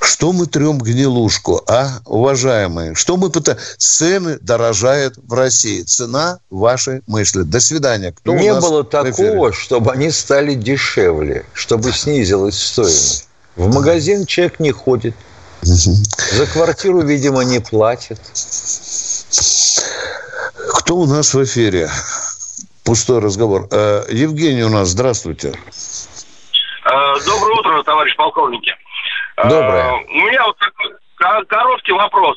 Что 0.00 0.32
мы 0.32 0.46
трем 0.46 0.78
гнилушку, 0.78 1.62
а, 1.66 2.00
уважаемые? 2.04 2.94
Что 2.94 3.16
мы 3.16 3.30
пытаем? 3.30 3.58
Цены 3.78 4.38
дорожают 4.40 5.14
в 5.16 5.32
России. 5.32 5.82
Цена 5.82 6.38
вашей 6.50 7.00
мысли. 7.06 7.42
До 7.42 7.60
свидания. 7.60 8.12
Кто 8.12 8.34
Не 8.34 8.52
было 8.54 8.84
такого, 8.84 9.52
чтобы 9.52 9.92
они 9.92 10.10
стали 10.10 10.54
дешевле, 10.54 11.46
чтобы 11.54 11.92
снизилась 11.92 12.60
стоимость. 12.62 13.28
В 13.56 13.72
магазин 13.72 14.26
человек 14.26 14.60
не 14.60 14.72
ходит– 14.72 15.14
за 15.62 16.46
квартиру, 16.52 17.02
видимо, 17.02 17.42
не 17.44 17.60
платит. 17.60 18.18
Кто 20.78 20.96
у 20.96 21.06
нас 21.06 21.34
в 21.34 21.42
эфире? 21.44 21.88
Пустой 22.84 23.20
разговор. 23.20 23.68
Э, 23.70 24.02
Евгений 24.08 24.64
у 24.64 24.68
нас, 24.68 24.88
здравствуйте. 24.88 25.52
Э, 26.84 27.14
доброе 27.24 27.54
утро, 27.60 27.82
товарищ 27.84 28.16
полковники. 28.16 28.74
Э, 29.36 29.48
Доброе. 29.48 29.92
У 29.92 30.20
меня 30.26 30.44
вот 30.46 30.58
такой 30.58 30.92
короткий 31.46 31.92
вопрос 31.92 32.36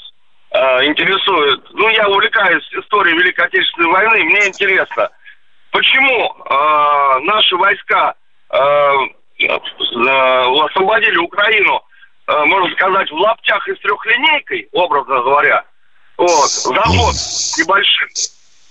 интересует. 0.54 1.62
Ну, 1.74 1.90
я 1.90 2.08
увлекаюсь 2.08 2.64
историей 2.72 3.18
Великой 3.18 3.48
Отечественной 3.48 3.90
войны. 3.90 4.24
Мне 4.24 4.48
интересно, 4.48 5.10
почему 5.72 6.34
наши 7.26 7.58
войска 7.58 8.14
освободили 10.70 11.18
Украину 11.18 11.82
можно 12.28 12.76
сказать, 12.76 13.10
в 13.12 13.16
лаптях 13.16 13.68
и 13.68 13.76
с 13.76 13.80
трехлинейкой, 13.80 14.70
образно 14.72 15.22
говоря. 15.22 15.64
Вот, 16.18 16.50
завод 16.50 17.16
небольшой. 17.58 18.10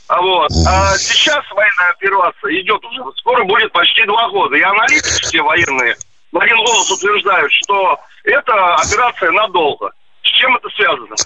А 0.09 0.21
вот. 0.21 0.51
А 0.67 0.97
сейчас 0.99 1.45
военная 1.51 1.91
операция 1.91 2.61
идет 2.61 2.85
уже, 2.85 3.03
скоро 3.19 3.45
будет 3.45 3.73
почти 3.73 4.05
два 4.07 4.29
года. 4.31 4.57
И 4.57 4.63
аналитики 4.63 5.23
все 5.23 5.43
военные 5.43 5.97
в 6.33 6.39
один 6.39 6.57
голос 6.57 6.91
утверждают, 6.91 7.53
что 7.53 7.99
это 8.25 8.75
операция 8.75 9.31
надолго. 9.31 9.91
С 10.23 10.29
чем 10.29 10.57
это 10.57 10.69
связано? 10.71 11.17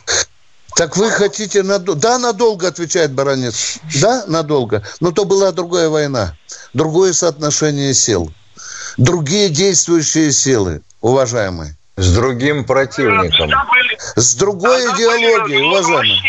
Так 0.76 0.96
вы 0.96 1.10
хотите 1.10 1.62
надолго? 1.62 2.00
Да, 2.00 2.18
надолго, 2.18 2.68
отвечает 2.68 3.12
баронец. 3.12 3.78
Да, 4.00 4.24
надолго. 4.26 4.84
Но 5.00 5.12
то 5.12 5.24
была 5.24 5.50
другая 5.50 5.88
война. 5.88 6.36
Другое 6.74 7.12
соотношение 7.12 7.94
сил. 7.94 8.30
Другие 8.96 9.48
действующие 9.48 10.30
силы, 10.30 10.82
уважаемые. 11.00 11.77
С 11.98 12.14
другим 12.14 12.64
противником. 12.64 13.50
С 14.14 14.34
другой 14.36 14.82
идеологией, 14.82 15.62
уважаемый. 15.62 16.22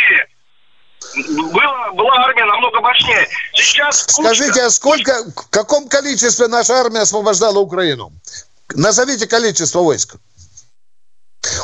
Была, 1.54 1.92
была 1.94 2.16
армия 2.26 2.46
намного 2.46 2.82
мощнее. 2.82 3.28
Сейчас... 3.54 4.06
Скажите, 4.08 4.64
а 4.64 4.70
сколько, 4.72 5.14
в 5.36 5.50
каком 5.52 5.88
количестве 5.88 6.48
наша 6.48 6.74
армия 6.74 7.02
освобождала 7.02 7.60
Украину? 7.60 8.12
Назовите 8.74 9.28
количество 9.28 9.82
войск. 9.82 10.16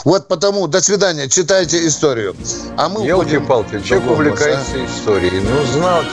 Вот 0.03 0.27
потому, 0.27 0.67
до 0.67 0.81
свидания, 0.81 1.27
читайте 1.27 1.87
историю. 1.87 2.35
А 2.77 2.89
мы 2.89 3.05
Елки-палки, 3.07 3.81
человек 3.81 4.09
увлекается 4.09 4.75
а? 4.75 4.85
историей. 4.85 5.41
Ну, 5.41 5.65
знал. 5.65 6.03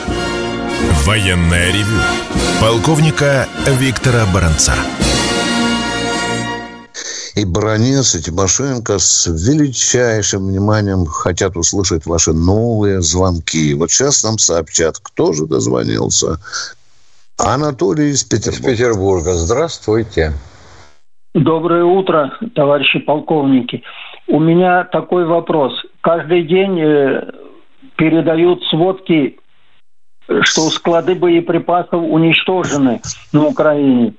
Военная 1.05 1.71
ревю. 1.71 2.01
Полковника 2.59 3.47
Виктора 3.67 4.25
Баранца 4.33 4.73
и 7.35 7.45
Баранец, 7.45 8.15
и 8.15 8.21
Тимошенко 8.21 8.99
с 8.99 9.27
величайшим 9.27 10.47
вниманием 10.47 11.05
хотят 11.05 11.57
услышать 11.57 12.05
ваши 12.05 12.31
новые 12.31 13.01
звонки. 13.01 13.73
Вот 13.73 13.91
сейчас 13.91 14.23
нам 14.23 14.37
сообщат, 14.37 14.97
кто 15.01 15.33
же 15.33 15.47
дозвонился. 15.47 16.37
Анатолий 17.39 18.11
из 18.11 18.23
Петербурга. 18.23 18.71
Из 18.71 18.77
Петербурга. 18.77 19.33
Здравствуйте. 19.33 20.33
Доброе 21.33 21.83
утро, 21.83 22.37
товарищи 22.53 22.99
полковники. 22.99 23.81
У 24.27 24.39
меня 24.39 24.83
такой 24.83 25.25
вопрос. 25.25 25.73
Каждый 26.01 26.43
день 26.43 26.79
э, 26.79 27.31
передают 27.95 28.63
сводки, 28.65 29.39
что 30.41 30.69
склады 30.69 31.15
боеприпасов 31.15 32.03
уничтожены 32.03 33.01
на 33.31 33.47
Украине. 33.47 34.13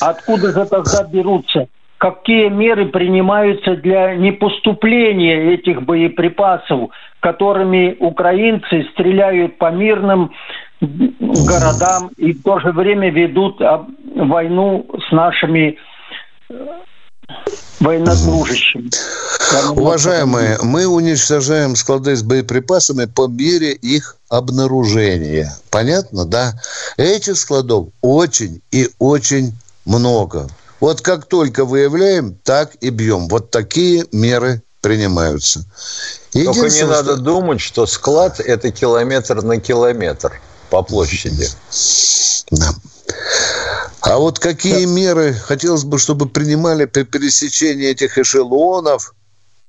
Откуда 0.00 0.52
же 0.52 0.64
тогда 0.66 1.02
берутся 1.02 1.66
какие 1.98 2.48
меры 2.48 2.86
принимаются 2.86 3.76
для 3.76 4.14
непоступления 4.14 5.54
этих 5.54 5.82
боеприпасов, 5.82 6.90
которыми 7.20 7.96
украинцы 8.00 8.86
стреляют 8.92 9.58
по 9.58 9.70
мирным 9.70 10.32
городам 10.80 12.10
и 12.16 12.32
в 12.32 12.42
то 12.42 12.60
же 12.60 12.72
время 12.72 13.10
ведут 13.10 13.60
войну 14.14 14.86
с 15.08 15.12
нашими 15.12 15.78
военнослужащим. 17.80 18.90
Уважаемые, 19.70 20.58
мы 20.62 20.86
уничтожаем 20.86 21.76
склады 21.76 22.14
с 22.16 22.22
боеприпасами 22.22 23.06
по 23.06 23.26
мере 23.26 23.72
их 23.72 24.16
обнаружения. 24.28 25.52
Понятно, 25.70 26.24
да? 26.24 26.52
Этих 26.96 27.36
складов 27.36 27.88
очень 28.00 28.60
и 28.70 28.88
очень 28.98 29.52
много. 29.84 30.48
Вот 30.80 31.00
как 31.00 31.26
только 31.26 31.64
выявляем, 31.64 32.34
так 32.42 32.74
и 32.80 32.90
бьем. 32.90 33.28
Вот 33.28 33.50
такие 33.50 34.06
меры 34.12 34.62
принимаются. 34.80 35.64
Только 36.32 36.68
не 36.68 36.84
надо 36.84 37.16
думать, 37.16 37.60
что 37.60 37.86
склад– 37.86 38.40
это 38.44 38.70
километр 38.70 39.42
на 39.42 39.58
километр 39.58 40.40
по 40.70 40.82
площади. 40.82 41.48
Да. 42.50 42.74
А 44.00 44.18
вот 44.18 44.38
какие 44.38 44.84
меры 44.84 45.34
хотелось 45.34 45.84
бы, 45.84 45.98
чтобы 45.98 46.28
принимали 46.28 46.84
при 46.84 47.02
пересечении 47.02 47.88
этих 47.88 48.18
эшелонов 48.18 49.14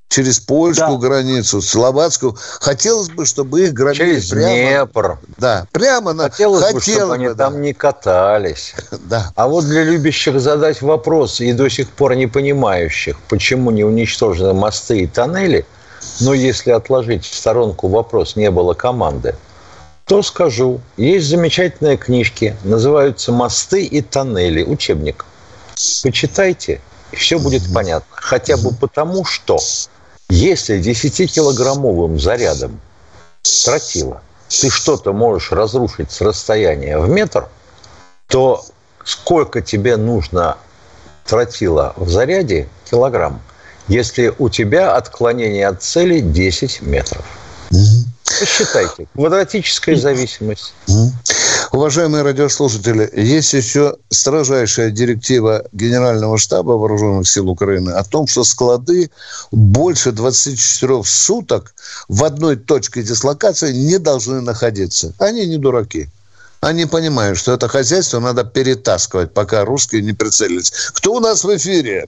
через 0.10 0.39
польскую 0.39 0.97
да. 0.97 1.08
границу, 1.08 1.62
словацкую. 1.62 2.38
Хотелось 2.60 3.10
бы, 3.10 3.26
чтобы 3.26 3.64
их 3.64 3.74
грабили 3.74 3.97
через 3.97 4.30
прямо. 4.30 4.47
Днепр. 4.47 5.20
Да, 5.38 5.68
прямо 5.72 6.14
на. 6.14 6.24
Хотелось, 6.30 6.64
Хотелось 6.64 6.86
бы, 6.86 6.93
чтобы 6.93 7.14
они 7.14 7.28
да. 7.28 7.34
там 7.36 7.62
не 7.62 7.74
катались. 7.74 8.74
Да. 9.08 9.32
А 9.36 9.47
вот 9.47 9.66
для 9.66 9.84
любящих 9.84 10.39
задать 10.41 10.82
вопрос 10.82 11.39
и 11.39 11.53
до 11.53 11.70
сих 11.70 11.89
пор 11.89 12.16
не 12.16 12.28
понимающих, 12.28 13.18
почему 13.30 13.72
не 13.72 13.84
уничтожены 13.84 14.53
мосты 14.53 14.99
и 14.99 15.08
тоннели, 15.08 15.66
но 16.20 16.34
если 16.34 16.72
отложить 16.72 17.24
в 17.24 17.34
сторонку 17.34 17.88
вопрос, 17.88 18.36
не 18.36 18.51
было 18.51 18.74
команды, 18.74 19.36
то 20.05 20.22
скажу. 20.24 20.82
Есть 20.97 21.28
замечательные 21.28 21.97
книжки, 21.97 22.55
называются 22.64 23.32
«Мосты 23.32 23.86
и 23.86 24.01
тоннели», 24.01 24.64
учебник. 24.64 25.26
Почитайте, 26.03 26.82
и 27.12 27.16
все 27.16 27.39
будет 27.39 27.64
понятно. 27.74 28.08
Хотя 28.10 28.58
бы 28.58 28.74
потому, 28.74 29.26
что 29.26 29.58
если 30.30 30.80
10-килограммовым 30.80 32.19
зарядом 32.19 32.80
тротила 33.65 34.21
ты 34.49 34.69
что-то 34.69 35.13
можешь 35.13 35.51
разрушить 35.51 36.11
с 36.11 36.21
расстояния 36.21 36.97
в 36.97 37.09
метр, 37.09 37.47
то 38.28 38.65
сколько 39.03 39.61
тебе 39.61 39.97
нужно 39.97 40.57
тротила 41.25 41.93
в 41.97 42.09
заряде 42.09 42.67
килограмм, 42.89 43.41
если 43.88 44.34
у 44.38 44.49
тебя 44.49 44.95
отклонение 44.95 45.67
от 45.67 45.84
цели 45.84 46.19
10 46.19 46.82
метров? 46.82 47.25
Посчитайте. 48.39 49.07
Квадратическая 49.13 49.95
зависимость. 49.95 50.74
Уважаемые 51.72 52.24
радиослушатели, 52.24 53.09
есть 53.13 53.53
еще 53.53 53.97
строжайшая 54.09 54.89
директива 54.91 55.65
Генерального 55.74 56.38
штаба 56.38 56.72
Вооруженных 56.72 57.28
сил 57.28 57.49
Украины 57.49 57.91
о 57.91 58.03
том, 58.03 58.28
что 58.28 58.43
склады 58.43 59.09
больше 59.51 60.11
24 60.11 61.03
суток 61.03 61.74
в 62.07 62.24
одной 62.24 62.55
точке 62.55 63.03
дислокации 63.03 63.74
не 63.74 63.97
должны 63.97 64.41
находиться. 64.41 65.13
Они 65.20 65.45
не 65.45 65.57
дураки. 65.57 66.09
Они 66.61 66.86
понимают, 66.86 67.38
что 67.38 67.53
это 67.53 67.68
хозяйство 67.68 68.20
надо 68.20 68.43
перетаскивать, 68.43 69.34
пока 69.34 69.65
русские 69.65 70.01
не 70.01 70.13
прицелились. 70.13 70.72
Кто 70.93 71.13
у 71.13 71.20
нас 71.20 71.43
в 71.43 71.55
эфире? 71.55 72.07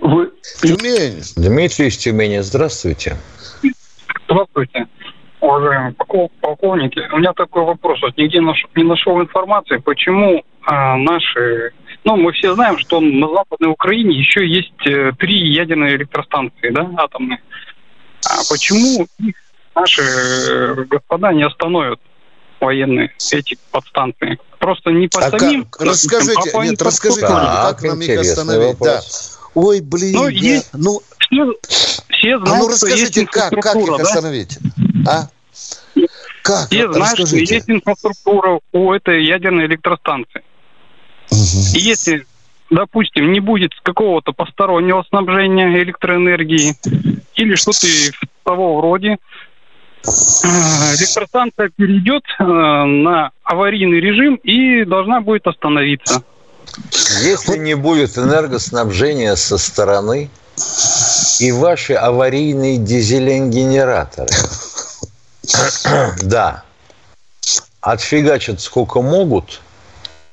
Вы... 0.00 0.30
Тюмень. 0.60 1.22
Дмитрий 1.36 1.88
из 1.88 1.96
Тюмени. 1.96 2.40
Здравствуйте. 2.40 3.16
Здравствуйте 4.26 4.86
уважаемые 5.44 5.94
полковники. 6.40 7.00
У 7.12 7.18
меня 7.18 7.32
такой 7.32 7.64
вопрос. 7.64 8.00
Вот 8.02 8.16
нигде 8.16 8.38
не 8.38 8.82
нашел 8.82 9.20
информации, 9.20 9.76
почему 9.76 10.42
а, 10.62 10.96
наши... 10.96 11.72
Ну, 12.04 12.16
мы 12.16 12.32
все 12.32 12.54
знаем, 12.54 12.78
что 12.78 13.00
на 13.00 13.28
Западной 13.28 13.70
Украине 13.70 14.18
еще 14.18 14.46
есть 14.46 14.86
э, 14.86 15.12
три 15.18 15.52
ядерные 15.54 15.96
электростанции, 15.96 16.70
да, 16.70 16.90
атомные. 16.98 17.40
А 18.26 18.40
почему 18.50 19.06
наши 19.74 20.02
э, 20.02 20.84
господа 20.84 21.32
не 21.32 21.44
остановят 21.44 21.98
военные 22.60 23.10
эти 23.32 23.56
подстанции? 23.70 24.38
Просто 24.58 24.90
не 24.90 25.08
по 25.08 25.20
а 25.20 25.30
самим... 25.30 25.64
Как? 25.64 25.80
Расскажите, 25.80 26.50
а 26.54 26.64
нет, 26.64 26.82
расскажите, 26.82 27.26
да, 27.26 27.68
как 27.70 27.82
нам 27.82 28.00
их 28.00 28.20
остановить? 28.20 28.78
Да. 28.80 29.00
Ой, 29.54 29.80
блин, 29.80 30.14
ну, 30.14 30.28
я, 30.28 30.54
есть, 30.54 30.70
ну... 30.72 31.00
Все, 31.18 31.52
все 32.08 32.38
знают, 32.38 32.48
а 32.48 32.58
ну 32.58 32.68
расскажите, 32.68 33.26
как, 33.26 33.50
как 33.50 33.76
их 33.76 33.86
да? 33.86 34.02
остановить? 34.02 34.58
А? 35.06 35.28
Как? 36.42 36.66
Все 36.66 36.92
знают, 36.92 37.26
что 37.26 37.36
есть 37.36 37.70
инфраструктура 37.70 38.60
у 38.72 38.92
этой 38.92 39.24
ядерной 39.24 39.66
электростанции. 39.66 40.42
Угу. 41.30 41.76
И 41.76 41.80
если, 41.80 42.26
допустим, 42.70 43.32
не 43.32 43.40
будет 43.40 43.72
какого-то 43.82 44.32
постороннего 44.32 45.04
снабжения 45.08 45.82
электроэнергии 45.82 46.74
или 47.36 47.54
что-то 47.54 47.86
того 48.42 48.78
вроде, 48.78 49.12
э, 49.12 49.16
электростанция 50.04 51.70
перейдет 51.74 52.24
э, 52.38 52.44
на 52.44 53.30
аварийный 53.42 54.00
режим 54.00 54.34
и 54.36 54.84
должна 54.84 55.20
будет 55.20 55.46
остановиться. 55.46 56.24
Если 57.22 57.56
не 57.56 57.74
будет 57.74 58.18
энергоснабжения 58.18 59.36
со 59.36 59.58
стороны 59.58 60.30
и 61.40 61.52
ваши 61.52 61.94
аварийные 61.94 62.78
дизелень-генераторы 62.78 64.28
да, 66.22 66.62
отфигачат 67.80 68.60
сколько 68.60 69.02
могут, 69.02 69.60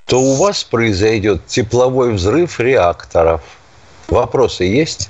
то 0.05 0.19
у 0.21 0.35
вас 0.35 0.63
произойдет 0.63 1.45
тепловой 1.47 2.13
взрыв 2.13 2.59
реакторов. 2.59 3.41
Вопросы 4.07 4.65
есть? 4.65 5.09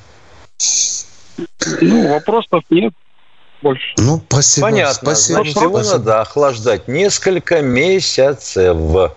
Ну, 1.82 2.14
вопросов 2.14 2.64
нет 2.70 2.94
больше. 3.62 3.94
Ну, 3.98 4.22
спасибо. 4.28 4.68
Понятно. 4.68 4.94
Спасибо. 4.94 5.40
Значит, 5.42 5.56
его 5.56 5.78
спасибо. 5.78 5.98
надо 5.98 6.22
охлаждать 6.22 6.88
несколько 6.88 7.62
месяцев. 7.62 9.12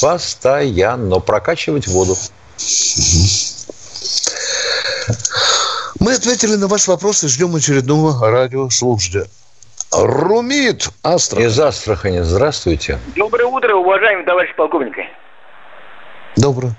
Постоянно 0.00 1.20
прокачивать 1.20 1.86
воду. 1.88 2.14
Мы 5.98 6.14
ответили 6.14 6.56
на 6.56 6.68
ваш 6.68 6.88
вопрос 6.88 7.24
и 7.24 7.28
ждем 7.28 7.54
очередного 7.54 8.30
радиослушателя. 8.30 9.24
Румит 9.92 10.88
Астрахань. 11.02 11.46
Из 11.46 11.60
Астрахани. 11.60 12.20
Здравствуйте. 12.20 12.98
Доброе 13.16 13.46
утро, 13.46 13.74
уважаемый 13.74 14.24
товарищ 14.24 14.54
полковник. 14.54 14.96
Доброе. 16.36 16.72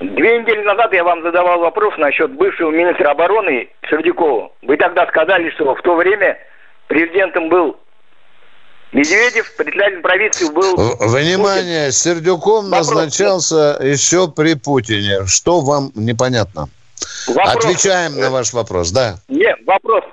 Две 0.00 0.40
недели 0.40 0.62
назад 0.62 0.92
я 0.94 1.04
вам 1.04 1.22
задавал 1.22 1.60
вопрос 1.60 1.94
насчет 1.98 2.32
бывшего 2.32 2.70
министра 2.70 3.10
обороны 3.10 3.68
Сердюкова. 3.88 4.50
Вы 4.62 4.76
тогда 4.76 5.06
сказали, 5.06 5.50
что 5.50 5.74
в 5.74 5.82
то 5.82 5.94
время 5.94 6.38
президентом 6.88 7.48
был 7.48 7.76
Медведев, 8.92 9.56
председатель 9.56 10.00
правительства 10.00 10.52
был... 10.52 10.76
Внимание, 10.98 11.86
Путин. 11.86 11.92
Сердюком 11.92 12.64
вопрос. 12.70 12.88
назначался 12.90 13.78
еще 13.80 14.28
при 14.28 14.54
Путине. 14.54 15.26
Что 15.26 15.60
вам 15.60 15.92
непонятно? 15.94 16.68
Вопрос. 17.26 17.54
Отвечаем 17.64 18.18
на 18.20 18.30
ваш 18.30 18.52
вопрос, 18.52 18.90
да. 18.90 19.16
Нет, 19.28 19.56
вопрос. 19.66 20.04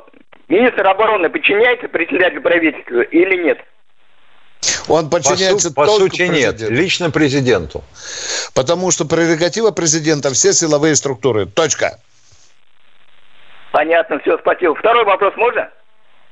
Министр 0.48 0.88
обороны 0.88 1.30
подчиняется 1.30 1.88
председателю 1.90 2.42
правительства 2.42 3.02
или 3.02 3.44
нет? 3.44 3.60
Он 4.88 5.10
подчиняется 5.10 5.72
по, 5.74 5.86
су- 5.86 5.92
по 5.92 5.98
сути 6.00 6.18
президенту. 6.28 6.64
нет, 6.64 6.72
лично 6.72 7.12
президенту. 7.12 7.84
Потому 8.54 8.92
что 8.92 9.06
прерогатива 9.06 9.72
президента 9.72 10.32
все 10.34 10.54
силовые 10.54 10.96
структуры. 10.96 11.46
Точка. 11.46 12.00
Понятно, 13.72 14.20
все, 14.20 14.38
спасибо. 14.40 14.74
Второй 14.76 15.06
вопрос 15.06 15.34
можно? 15.38 15.70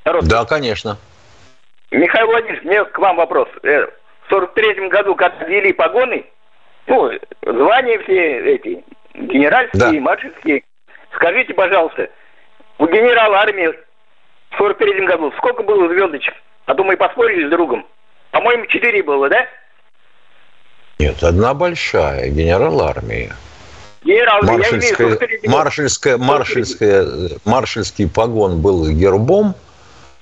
Второй. 0.01 0.23
Да, 0.23 0.45
конечно. 0.45 0.97
Михаил 1.91 2.27
Владимирович, 2.27 2.63
мне 2.63 2.83
к 2.85 2.97
вам 2.97 3.15
вопрос. 3.15 3.47
Э, 3.63 3.85
в 3.85 4.29
сорок 4.29 4.53
третьем 4.53 4.89
году, 4.89 5.15
когда 5.15 5.45
ввели 5.45 5.71
погоны, 5.71 6.25
ну, 6.87 7.11
звания 7.41 7.99
все 7.99 8.55
эти, 8.55 8.83
генеральские, 9.13 9.99
да. 9.99 10.01
маршальские, 10.01 10.63
скажите, 11.15 11.53
пожалуйста, 11.53 12.09
у 12.77 12.87
генерала 12.87 13.39
армии 13.39 13.67
в 14.51 14.57
43 14.57 15.05
году. 15.05 15.31
Сколько 15.37 15.63
было 15.63 15.87
звездочек? 15.87 16.33
А 16.65 16.75
то 16.75 16.83
мы 16.83 16.97
поспорили 16.97 17.47
с 17.47 17.49
другом. 17.49 17.85
По-моему, 18.31 18.65
четыре 18.67 19.01
было, 19.01 19.29
да? 19.29 19.47
Нет, 20.99 21.23
одна 21.23 21.53
большая, 21.53 22.29
генерал 22.29 22.81
армии. 22.81 23.31
Генерал, 24.03 24.41
маршальская, 24.43 25.07
я 25.07 25.15
имею 25.15 25.51
маршальская, 25.51 26.17
маршальская, 26.17 27.07
маршальский 27.45 28.09
погон 28.09 28.61
был 28.61 28.89
гербом 28.89 29.55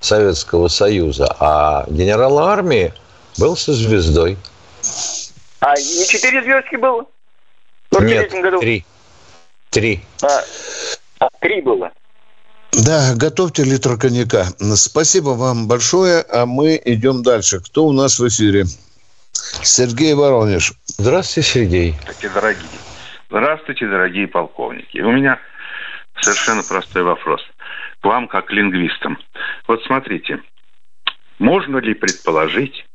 Советского 0.06 0.68
Союза, 0.68 1.36
а 1.40 1.86
генерал 1.90 2.40
армии 2.40 2.94
был 3.38 3.58
со 3.58 3.74
звездой. 3.74 4.38
А 5.60 5.74
не 5.76 6.08
четыре 6.08 6.44
звездки 6.44 6.76
было? 6.76 7.06
В 7.92 8.04
Нет, 8.04 8.32
году? 8.32 8.60
три. 8.60 8.86
Три. 9.72 10.02
А, 10.22 10.28
а, 11.20 11.30
три 11.42 11.62
было. 11.62 11.92
Да, 12.72 13.14
готовьте 13.16 13.64
литр 13.64 13.98
коньяка. 13.98 14.46
Спасибо 14.76 15.30
вам 15.30 15.68
большое, 15.68 16.24
а 16.30 16.46
мы 16.46 16.80
идем 16.86 17.24
дальше. 17.24 17.60
Кто 17.62 17.86
у 17.86 17.92
нас 17.92 18.20
в 18.20 18.28
эфире? 18.28 18.66
Сергей 19.64 20.14
Воронеж. 20.14 20.74
Здравствуйте, 20.86 21.50
Сергей. 21.50 21.96
Такие 22.06 22.30
дорогие. 22.30 22.64
Здравствуйте, 23.30 23.88
дорогие 23.88 24.28
полковники. 24.28 25.00
У 25.00 25.12
меня 25.12 25.40
совершенно 26.22 26.64
простой 26.64 27.04
вопрос 27.04 27.42
к 28.02 28.06
вам, 28.06 28.28
как 28.28 28.52
лингвистам. 28.52 29.18
Вот 29.68 29.84
смотрите, 29.84 30.42
можно 31.40 31.78
ли 31.78 31.94
предположить, 31.94 32.86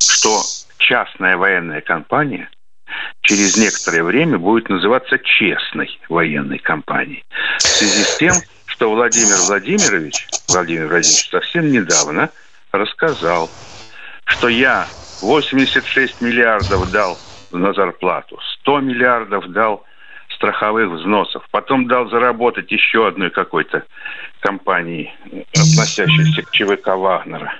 что 0.00 0.40
частная 0.78 1.36
военная 1.36 1.80
компания 1.80 2.50
через 3.22 3.56
некоторое 3.56 4.02
время 4.02 4.38
будет 4.38 4.68
называться 4.68 5.18
честной 5.18 5.98
военной 6.08 6.58
компанией. 6.58 7.24
В 7.58 7.62
связи 7.62 8.02
с 8.02 8.16
тем, 8.18 8.34
что 8.66 8.90
Владимир 8.90 9.36
Владимирович, 9.46 10.26
Владимир 10.48 10.88
Владимирович 10.88 11.28
совсем 11.30 11.70
недавно 11.70 12.30
рассказал, 12.72 13.50
что 14.24 14.48
я 14.48 14.86
86 15.22 16.20
миллиардов 16.20 16.90
дал 16.90 17.18
на 17.52 17.72
зарплату, 17.72 18.38
100 18.60 18.80
миллиардов 18.80 19.50
дал 19.50 19.84
страховых 20.40 20.90
взносов, 20.90 21.42
потом 21.50 21.86
дал 21.86 22.08
заработать 22.08 22.72
еще 22.72 23.06
одной 23.06 23.30
какой-то 23.30 23.84
компании, 24.40 25.12
относящейся 25.52 26.42
к 26.42 26.50
ЧВК 26.50 26.96
Вагнера. 26.96 27.52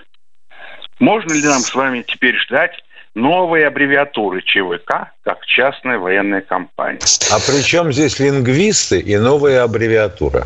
Можно 0.99 1.35
ли 1.35 1.43
нам 1.43 1.61
с 1.61 1.75
вами 1.75 2.03
теперь 2.07 2.37
ждать 2.39 2.73
новые 3.15 3.67
аббревиатуры 3.67 4.41
ЧВК, 4.41 5.13
как 5.25 5.45
частная 5.45 5.99
военная 5.99 6.41
компания? 6.41 7.01
А 7.31 7.39
при 7.39 7.63
чем 7.63 7.93
здесь 7.93 8.19
лингвисты 8.19 8.99
и 8.99 9.19
новые 9.19 9.61
аббревиатуры? 9.61 10.45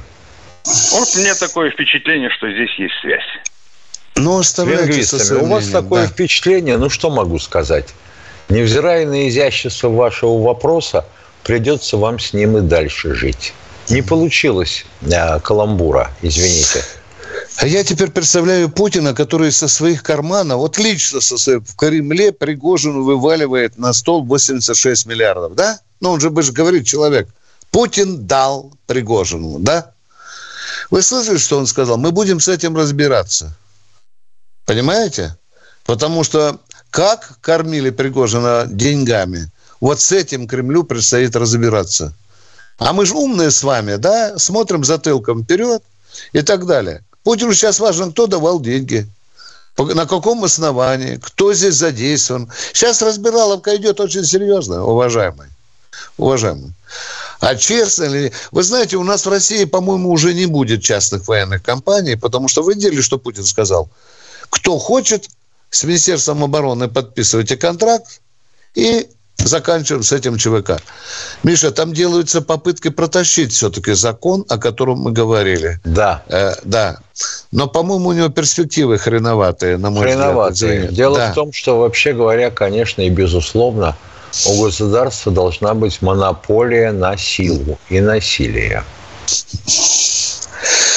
Вот 0.65 1.09
мне 1.17 1.35
такое 1.35 1.71
впечатление, 1.71 2.31
что 2.31 2.51
здесь 2.51 2.75
есть 2.79 2.95
связь. 3.01 3.23
Ну, 4.17 4.39
оставайтесь 4.39 5.13
У 5.33 5.47
вас 5.47 5.69
такое 5.69 6.03
да. 6.03 6.09
впечатление, 6.09 6.79
ну 6.79 6.89
что 6.89 7.11
могу 7.11 7.39
сказать? 7.39 7.95
Невзирая 8.49 9.07
на 9.07 9.29
изящество 9.29 9.89
вашего 9.89 10.43
вопроса, 10.43 11.05
придется 11.45 11.97
вам 11.97 12.19
с 12.19 12.33
ним 12.33 12.59
и 12.59 12.61
дальше 12.63 13.15
жить. 13.15 13.53
Не 13.89 14.03
получилось 14.03 14.87
а, 15.13 15.39
каламбура, 15.41 16.11
извините. 16.23 16.83
А 17.59 17.67
я 17.67 17.85
теперь 17.85 18.11
представляю 18.11 18.69
Путина, 18.69 19.15
который 19.15 19.53
со 19.53 19.69
своих 19.69 20.03
карманов, 20.03 20.59
вот 20.59 20.79
лично 20.79 21.21
со 21.21 21.39
своих, 21.39 21.63
в 21.65 21.77
Кремле 21.77 22.33
Пригожину 22.33 23.05
вываливает 23.05 23.79
на 23.79 23.93
стол 23.93 24.25
86 24.25 25.07
миллиардов, 25.07 25.55
да? 25.55 25.79
Ну, 26.01 26.11
он 26.11 26.21
же, 26.21 26.31
бы 26.31 26.43
же 26.43 26.53
говорит 26.53 26.87
человек, 26.87 27.29
Путин 27.71 28.27
дал 28.27 28.73
Пригожину, 28.87 29.59
да? 29.61 29.93
Вы 30.91 31.03
слышали, 31.03 31.39
что 31.39 31.59
он 31.59 31.67
сказал? 31.67 31.97
Мы 31.97 32.11
будем 32.11 32.41
с 32.41 32.49
этим 32.49 32.77
разбираться. 32.77 33.57
Понимаете? 34.65 35.37
Потому 35.85 36.25
что 36.25 36.59
как 36.91 37.39
кормили 37.41 37.91
Пригожина 37.91 38.67
деньгами, 38.69 39.51
вот 39.85 40.01
с 40.01 40.13
этим 40.13 40.49
Кремлю 40.49 40.83
предстоит 40.83 41.37
разбираться. 41.37 42.15
А 42.79 42.95
мы 42.95 43.05
же 43.05 43.15
умные 43.17 43.51
с 43.51 43.63
вами, 43.63 43.97
да? 43.97 44.39
Смотрим 44.39 44.83
затылком 44.83 45.45
вперед 45.45 45.83
и 46.33 46.41
так 46.41 46.65
далее. 46.65 47.05
Путину 47.23 47.53
сейчас 47.53 47.81
важно, 47.81 48.11
кто 48.11 48.27
давал 48.27 48.61
деньги, 48.61 49.07
на 49.77 50.07
каком 50.07 50.43
основании, 50.43 51.17
кто 51.17 51.53
здесь 51.53 51.75
задействован. 51.75 52.51
Сейчас 52.73 53.03
разбираловка 53.03 53.77
идет 53.77 54.01
очень 54.01 54.25
серьезно, 54.25 54.87
уважаемый. 54.87 55.49
Уважаемый. 56.17 56.73
А 57.41 57.55
честно 57.55 58.05
ли... 58.05 58.33
Вы 58.53 58.63
знаете, 58.63 58.97
у 58.97 59.05
нас 59.05 59.27
в 59.27 59.29
России, 59.29 59.65
по-моему, 59.65 60.13
уже 60.13 60.33
не 60.33 60.47
будет 60.47 60.83
частных 60.83 61.29
военных 61.29 61.63
компаний, 61.63 62.17
потому 62.17 62.49
что 62.49 62.63
вы 62.63 62.73
видели, 62.73 63.03
что 63.03 63.19
Путин 63.19 63.45
сказал? 63.45 63.91
Кто 64.49 64.79
хочет, 64.79 65.29
с 65.69 65.85
Министерством 65.85 66.43
обороны 66.43 66.89
подписывайте 66.89 67.59
контракт 67.59 68.23
и 68.75 69.11
заканчиваем 69.39 70.03
с 70.03 70.13
этим 70.13 70.37
ЧВК. 70.37 70.81
Миша, 71.43 71.71
там 71.71 71.93
делаются 71.93 72.41
попытки 72.41 72.89
протащить 72.89 73.53
все-таки 73.53 73.93
закон, 73.93 74.45
о 74.49 74.59
котором 74.59 75.01
мы 75.01 75.13
говорили. 75.13 75.81
Да. 75.85 76.23
Э, 76.29 76.55
да. 76.65 76.99
Но, 77.53 77.67
по-моему, 77.67 78.09
у 78.09 78.13
него 78.13 78.29
перспективы 78.29 78.99
хреноватые, 78.99 79.77
на 79.77 79.91
мой 79.91 80.03
хреноватые. 80.03 80.81
взгляд. 80.81 80.95
Дело 80.95 81.19
да. 81.19 81.33
в 81.33 81.35
том, 81.35 81.53
что, 81.53 81.79
вообще 81.79 82.13
говоря, 82.13 82.51
конечно 82.51 83.03
и 83.03 83.11
безусловно, 83.11 83.97
у 84.47 84.65
государства 84.65 85.31
должна 85.31 85.75
быть 85.75 86.03
монополия 86.03 86.93
на 86.93 87.17
силу 87.17 87.79
и 87.89 88.01
насилие. 88.01 88.85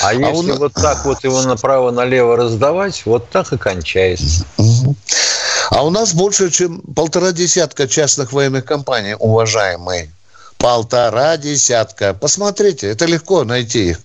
А, 0.01 0.09
а 0.09 0.13
если 0.13 0.51
он... 0.51 0.57
вот 0.57 0.73
так 0.73 1.05
вот 1.05 1.23
его 1.23 1.41
направо-налево 1.41 2.37
раздавать, 2.37 3.03
вот 3.05 3.29
так 3.29 3.51
и 3.53 3.57
кончается. 3.57 4.45
А 5.69 5.85
у 5.85 5.89
нас 5.89 6.13
больше, 6.13 6.49
чем 6.49 6.81
полтора 6.81 7.31
десятка 7.31 7.87
частных 7.87 8.31
военных 8.31 8.65
компаний, 8.65 9.15
уважаемые. 9.17 10.09
Полтора 10.57 11.37
десятка. 11.37 12.13
Посмотрите, 12.13 12.87
это 12.87 13.05
легко 13.05 13.43
найти 13.43 13.89
их. 13.89 13.99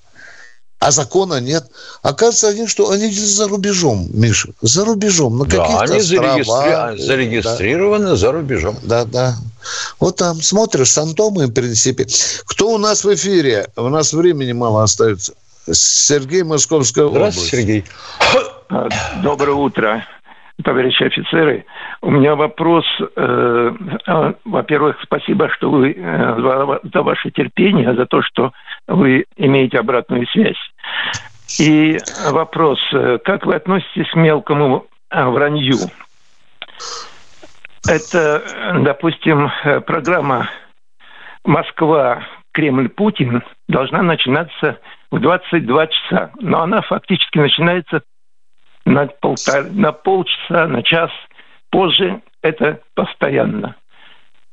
А 0.80 0.90
закона 0.90 1.40
нет. 1.40 1.64
Оказывается, 2.02 2.48
они 2.48 2.66
что? 2.66 2.90
Они 2.90 3.08
за 3.08 3.46
рубежом, 3.46 4.08
Миша. 4.12 4.48
За 4.62 4.84
рубежом. 4.84 5.38
На 5.38 5.44
да, 5.44 5.80
они 5.80 6.00
зарегистри... 6.00 7.06
зарегистрированы 7.06 8.10
да. 8.10 8.16
за 8.16 8.32
рубежом. 8.32 8.76
Да, 8.82 9.04
да. 9.04 9.36
Вот 10.00 10.16
там 10.16 10.42
смотришь, 10.42 10.90
Сантомы, 10.90 11.46
в 11.46 11.52
принципе. 11.52 12.08
Кто 12.46 12.70
у 12.70 12.78
нас 12.78 13.04
в 13.04 13.14
эфире? 13.14 13.68
У 13.76 13.88
нас 13.88 14.12
времени 14.12 14.50
мало 14.50 14.82
остается. 14.82 15.34
Сергей 15.70 16.42
Московская 16.42 17.04
область. 17.04 17.38
Здравствуйте, 17.38 17.56
Сергей. 17.56 17.84
Доброе 19.22 19.54
утро 19.54 20.04
товарищи 20.62 21.02
офицеры. 21.02 21.64
У 22.00 22.10
меня 22.10 22.34
вопрос. 22.34 22.84
Э, 23.16 23.72
э, 24.06 24.32
во-первых, 24.44 24.98
спасибо, 25.02 25.48
что 25.50 25.70
вы 25.70 25.92
э, 25.92 26.80
за, 26.92 27.02
ваше 27.02 27.30
терпение, 27.30 27.94
за 27.94 28.06
то, 28.06 28.22
что 28.22 28.52
вы 28.86 29.24
имеете 29.36 29.78
обратную 29.78 30.26
связь. 30.28 30.56
И 31.60 31.98
вопрос. 32.30 32.78
Э, 32.92 33.18
как 33.24 33.46
вы 33.46 33.54
относитесь 33.54 34.10
к 34.10 34.14
мелкому 34.16 34.86
вранью? 35.10 35.76
Это, 37.88 38.42
допустим, 38.80 39.50
программа 39.86 40.48
«Москва, 41.44 42.22
Кремль, 42.52 42.88
Путин» 42.88 43.42
должна 43.68 44.02
начинаться 44.02 44.78
в 45.10 45.18
22 45.20 45.86
часа. 45.88 46.30
Но 46.40 46.62
она 46.62 46.80
фактически 46.82 47.38
начинается 47.38 48.02
на, 48.84 49.06
полтора, 49.06 49.64
на 49.70 49.92
полчаса, 49.92 50.66
на 50.66 50.82
час 50.82 51.10
позже. 51.70 52.20
Это 52.42 52.80
постоянно. 52.94 53.76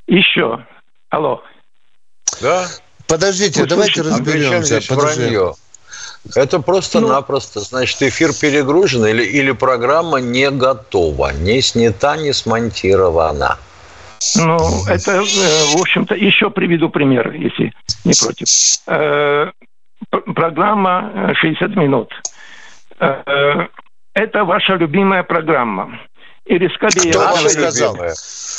Еще. 0.07 0.65
Алло. 1.09 1.43
Да. 2.41 2.67
Подождите, 3.07 3.61
Вы 3.61 3.67
давайте 3.67 4.03
слышите? 4.03 4.15
разберемся. 4.15 4.95
Вранье? 4.95 5.53
Это 6.35 6.59
просто-напросто. 6.59 7.59
Ну, 7.59 7.65
Значит, 7.65 8.01
эфир 8.03 8.31
перегружен 8.39 9.05
или, 9.05 9.23
или 9.23 9.51
программа 9.51 10.17
не 10.19 10.51
готова, 10.51 11.33
не 11.33 11.61
снята, 11.61 12.17
не 12.17 12.33
смонтирована. 12.33 13.57
Ну, 14.35 14.57
это, 14.87 15.11
э, 15.11 15.77
в 15.77 15.81
общем-то, 15.81 16.13
еще 16.13 16.49
приведу 16.49 16.89
пример, 16.89 17.31
если 17.31 17.73
не 18.03 18.13
против. 18.13 18.47
Э, 18.87 19.51
программа 20.35 21.33
60 21.35 21.75
минут. 21.77 22.11
Э, 22.99 23.67
это 24.13 24.43
ваша 24.43 24.75
любимая 24.75 25.23
программа. 25.23 25.99
Или 26.45 26.67
скорее... 26.75 27.11
Кто 27.11 27.19
вам 27.19 27.49
сказал? 27.49 27.97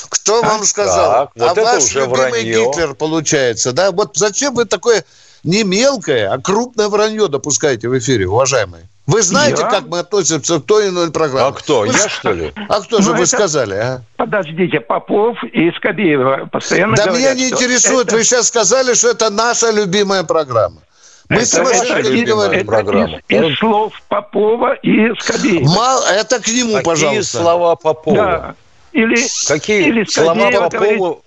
Кто 0.08 0.42
вам 0.42 0.64
сказал? 0.64 1.12
Так, 1.12 1.30
вот 1.34 1.58
а 1.58 1.62
ваш 1.62 1.84
уже 1.84 2.00
любимый 2.00 2.30
вранье. 2.30 2.64
Гитлер 2.66 2.94
получается, 2.94 3.72
да? 3.72 3.90
Вот 3.90 4.16
зачем 4.16 4.54
вы 4.54 4.64
такое 4.64 5.04
не 5.42 5.64
мелкое, 5.64 6.30
а 6.30 6.38
крупное 6.38 6.88
вранье 6.88 7.28
допускаете 7.28 7.88
в 7.88 7.98
эфире, 7.98 8.28
уважаемые? 8.28 8.84
Вы 9.06 9.22
знаете, 9.22 9.62
я? 9.62 9.68
как 9.68 9.88
мы 9.88 9.98
относимся 9.98 10.60
к 10.60 10.66
той 10.66 10.84
или 10.84 10.90
иной 10.90 11.10
программе? 11.10 11.48
А 11.48 11.52
кто? 11.52 11.80
Вы... 11.80 11.88
Я, 11.88 12.08
что 12.08 12.30
ли? 12.30 12.52
А 12.68 12.80
кто 12.80 13.00
же 13.00 13.10
ну, 13.10 13.16
вы 13.16 13.22
это... 13.22 13.30
сказали, 13.30 13.74
а? 13.74 14.02
Подождите, 14.16 14.78
Попов 14.78 15.42
и 15.42 15.72
Скобеева 15.72 16.48
постоянно 16.52 16.94
Да 16.94 17.06
говорят, 17.06 17.20
меня 17.20 17.34
не 17.34 17.50
интересует. 17.50 18.06
Это... 18.06 18.16
Вы 18.16 18.22
сейчас 18.22 18.46
сказали, 18.46 18.94
что 18.94 19.08
это 19.08 19.30
наша 19.30 19.72
любимая 19.72 20.22
программа. 20.22 20.82
Мы 21.30 21.42
это, 21.42 22.10
не 22.10 22.24
говорим 22.24 22.66
программу. 22.66 23.20
Из, 23.28 23.52
из 23.52 23.58
слов 23.58 23.92
Попова 24.08 24.74
и 24.74 25.14
Скобеева. 25.20 25.64
Мало, 25.64 26.04
это 26.10 26.40
к 26.40 26.48
нему, 26.48 26.72
Какие 26.72 26.82
пожалуйста. 26.82 27.38
слова 27.38 27.76
Попова? 27.76 28.16
Да. 28.16 28.54
Или, 28.92 29.16
Какие 29.46 29.86
или 29.86 30.04
слова 30.04 30.50
Попова? 30.50 30.68
Говорит, 30.68 31.18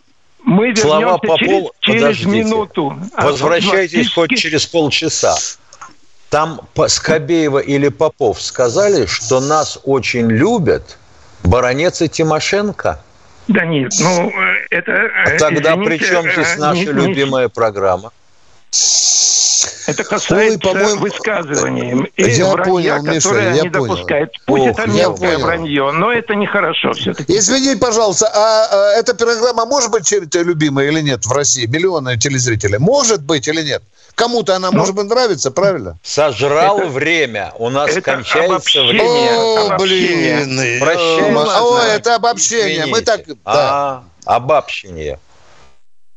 мы 0.43 0.67
вернемся 0.67 0.81
слова 0.81 1.17
Попова, 1.19 1.71
через, 1.79 2.17
через 2.17 2.25
минуту. 2.25 2.97
Возвращайтесь 3.17 4.11
а, 4.11 4.13
хоть 4.13 4.37
через 4.37 4.65
полчаса. 4.65 5.37
Там 6.29 6.59
Скобеева 6.87 7.59
или 7.59 7.87
Попов 7.87 8.41
сказали, 8.41 9.05
что 9.05 9.39
нас 9.39 9.79
очень 9.85 10.29
любят 10.29 10.97
баронец 11.43 12.01
и 12.01 12.09
Тимошенко. 12.09 13.01
Да 13.47 13.65
нет, 13.65 13.93
ну 14.01 14.33
это... 14.69 15.09
А 15.25 15.37
тогда 15.37 15.75
извините, 15.75 15.85
при 15.85 15.97
чем 15.97 16.29
здесь 16.29 16.57
наша 16.57 16.79
не, 16.79 16.91
любимая 16.91 17.45
не... 17.45 17.49
программа? 17.49 18.11
Это 19.87 20.03
касается 20.03 20.69
Ой, 20.69 20.97
высказываний 20.97 22.09
и 22.15 22.23
я 22.31 22.45
вранья, 22.47 22.63
понял, 22.71 23.01
Миша, 23.03 23.21
которые 23.29 23.43
я 23.55 23.61
они 23.61 23.69
понял. 23.69 23.83
допускают. 23.87 24.31
Пусть 24.45 24.63
Ох, 24.63 24.69
это 24.79 24.81
я 24.83 24.87
мелкое 24.93 25.33
понял. 25.33 25.45
вранье, 25.45 25.91
но 25.91 26.11
это 26.11 26.35
нехорошо 26.35 26.93
все-таки. 26.93 27.37
Извини, 27.37 27.75
пожалуйста, 27.75 28.27
а, 28.33 28.67
а 28.71 28.91
эта 28.99 29.13
программа 29.13 29.65
может 29.65 29.91
быть 29.91 30.07
чем-то 30.07 30.41
любимая 30.41 30.87
или 30.89 31.01
нет 31.01 31.25
в 31.25 31.31
России? 31.31 31.65
Миллионы 31.65 32.17
телезрителей. 32.17 32.77
Может 32.79 33.21
быть 33.23 33.47
или 33.47 33.61
нет? 33.61 33.83
Кому-то 34.15 34.55
она, 34.55 34.71
может 34.71 34.93
быть, 34.95 35.05
нравится, 35.07 35.49
правильно? 35.51 35.97
Сожрал 36.03 36.79
Это- 36.79 36.87
время. 36.89 37.51
У 37.57 37.69
нас 37.69 37.89
это 37.89 38.01
кончается 38.01 38.53
обобщение, 38.55 38.93
время. 38.93 39.73
О, 39.73 39.77
блин. 39.79 40.79
Прощаемся. 40.79 41.61
О, 41.61 41.79
это 41.81 42.15
обобщение. 42.15 42.85
Мы 42.85 43.01
так- 43.01 43.21
А, 43.43 44.03
обобщение. 44.25 45.19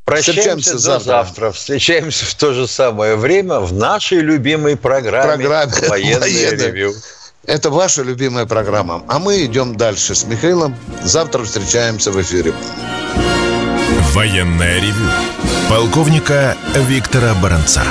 Прощаемся 0.07 0.41
Встречаемся 0.41 0.73
до 0.75 0.79
завтра. 0.79 1.11
завтра. 1.11 1.51
Встречаемся 1.51 2.27
в 2.27 2.35
то 2.35 2.53
же 2.53 2.69
самое 2.69 3.17
время 3.17 3.59
в 3.59 3.73
нашей 3.73 4.19
любимой 4.21 4.77
программе, 4.77 5.35
Программе 5.35 5.73
«Военное 5.89 6.21
«Военное». 6.21 6.67
ревю». 6.69 6.95
Это 7.45 7.71
ваша 7.71 8.03
любимая 8.05 8.47
программа. 8.47 9.03
А 9.09 9.19
мы 9.19 9.45
идем 9.45 9.75
дальше 9.77 10.15
с 10.15 10.25
Михаилом. 10.25 10.77
Завтра 11.03 11.43
встречаемся 11.43 12.13
в 12.13 12.23
эфире. 12.23 12.55
Военное 14.13 14.77
ревю 14.81 15.11
полковника 15.69 16.57
Виктора 16.75 17.35
Баранца. 17.43 17.83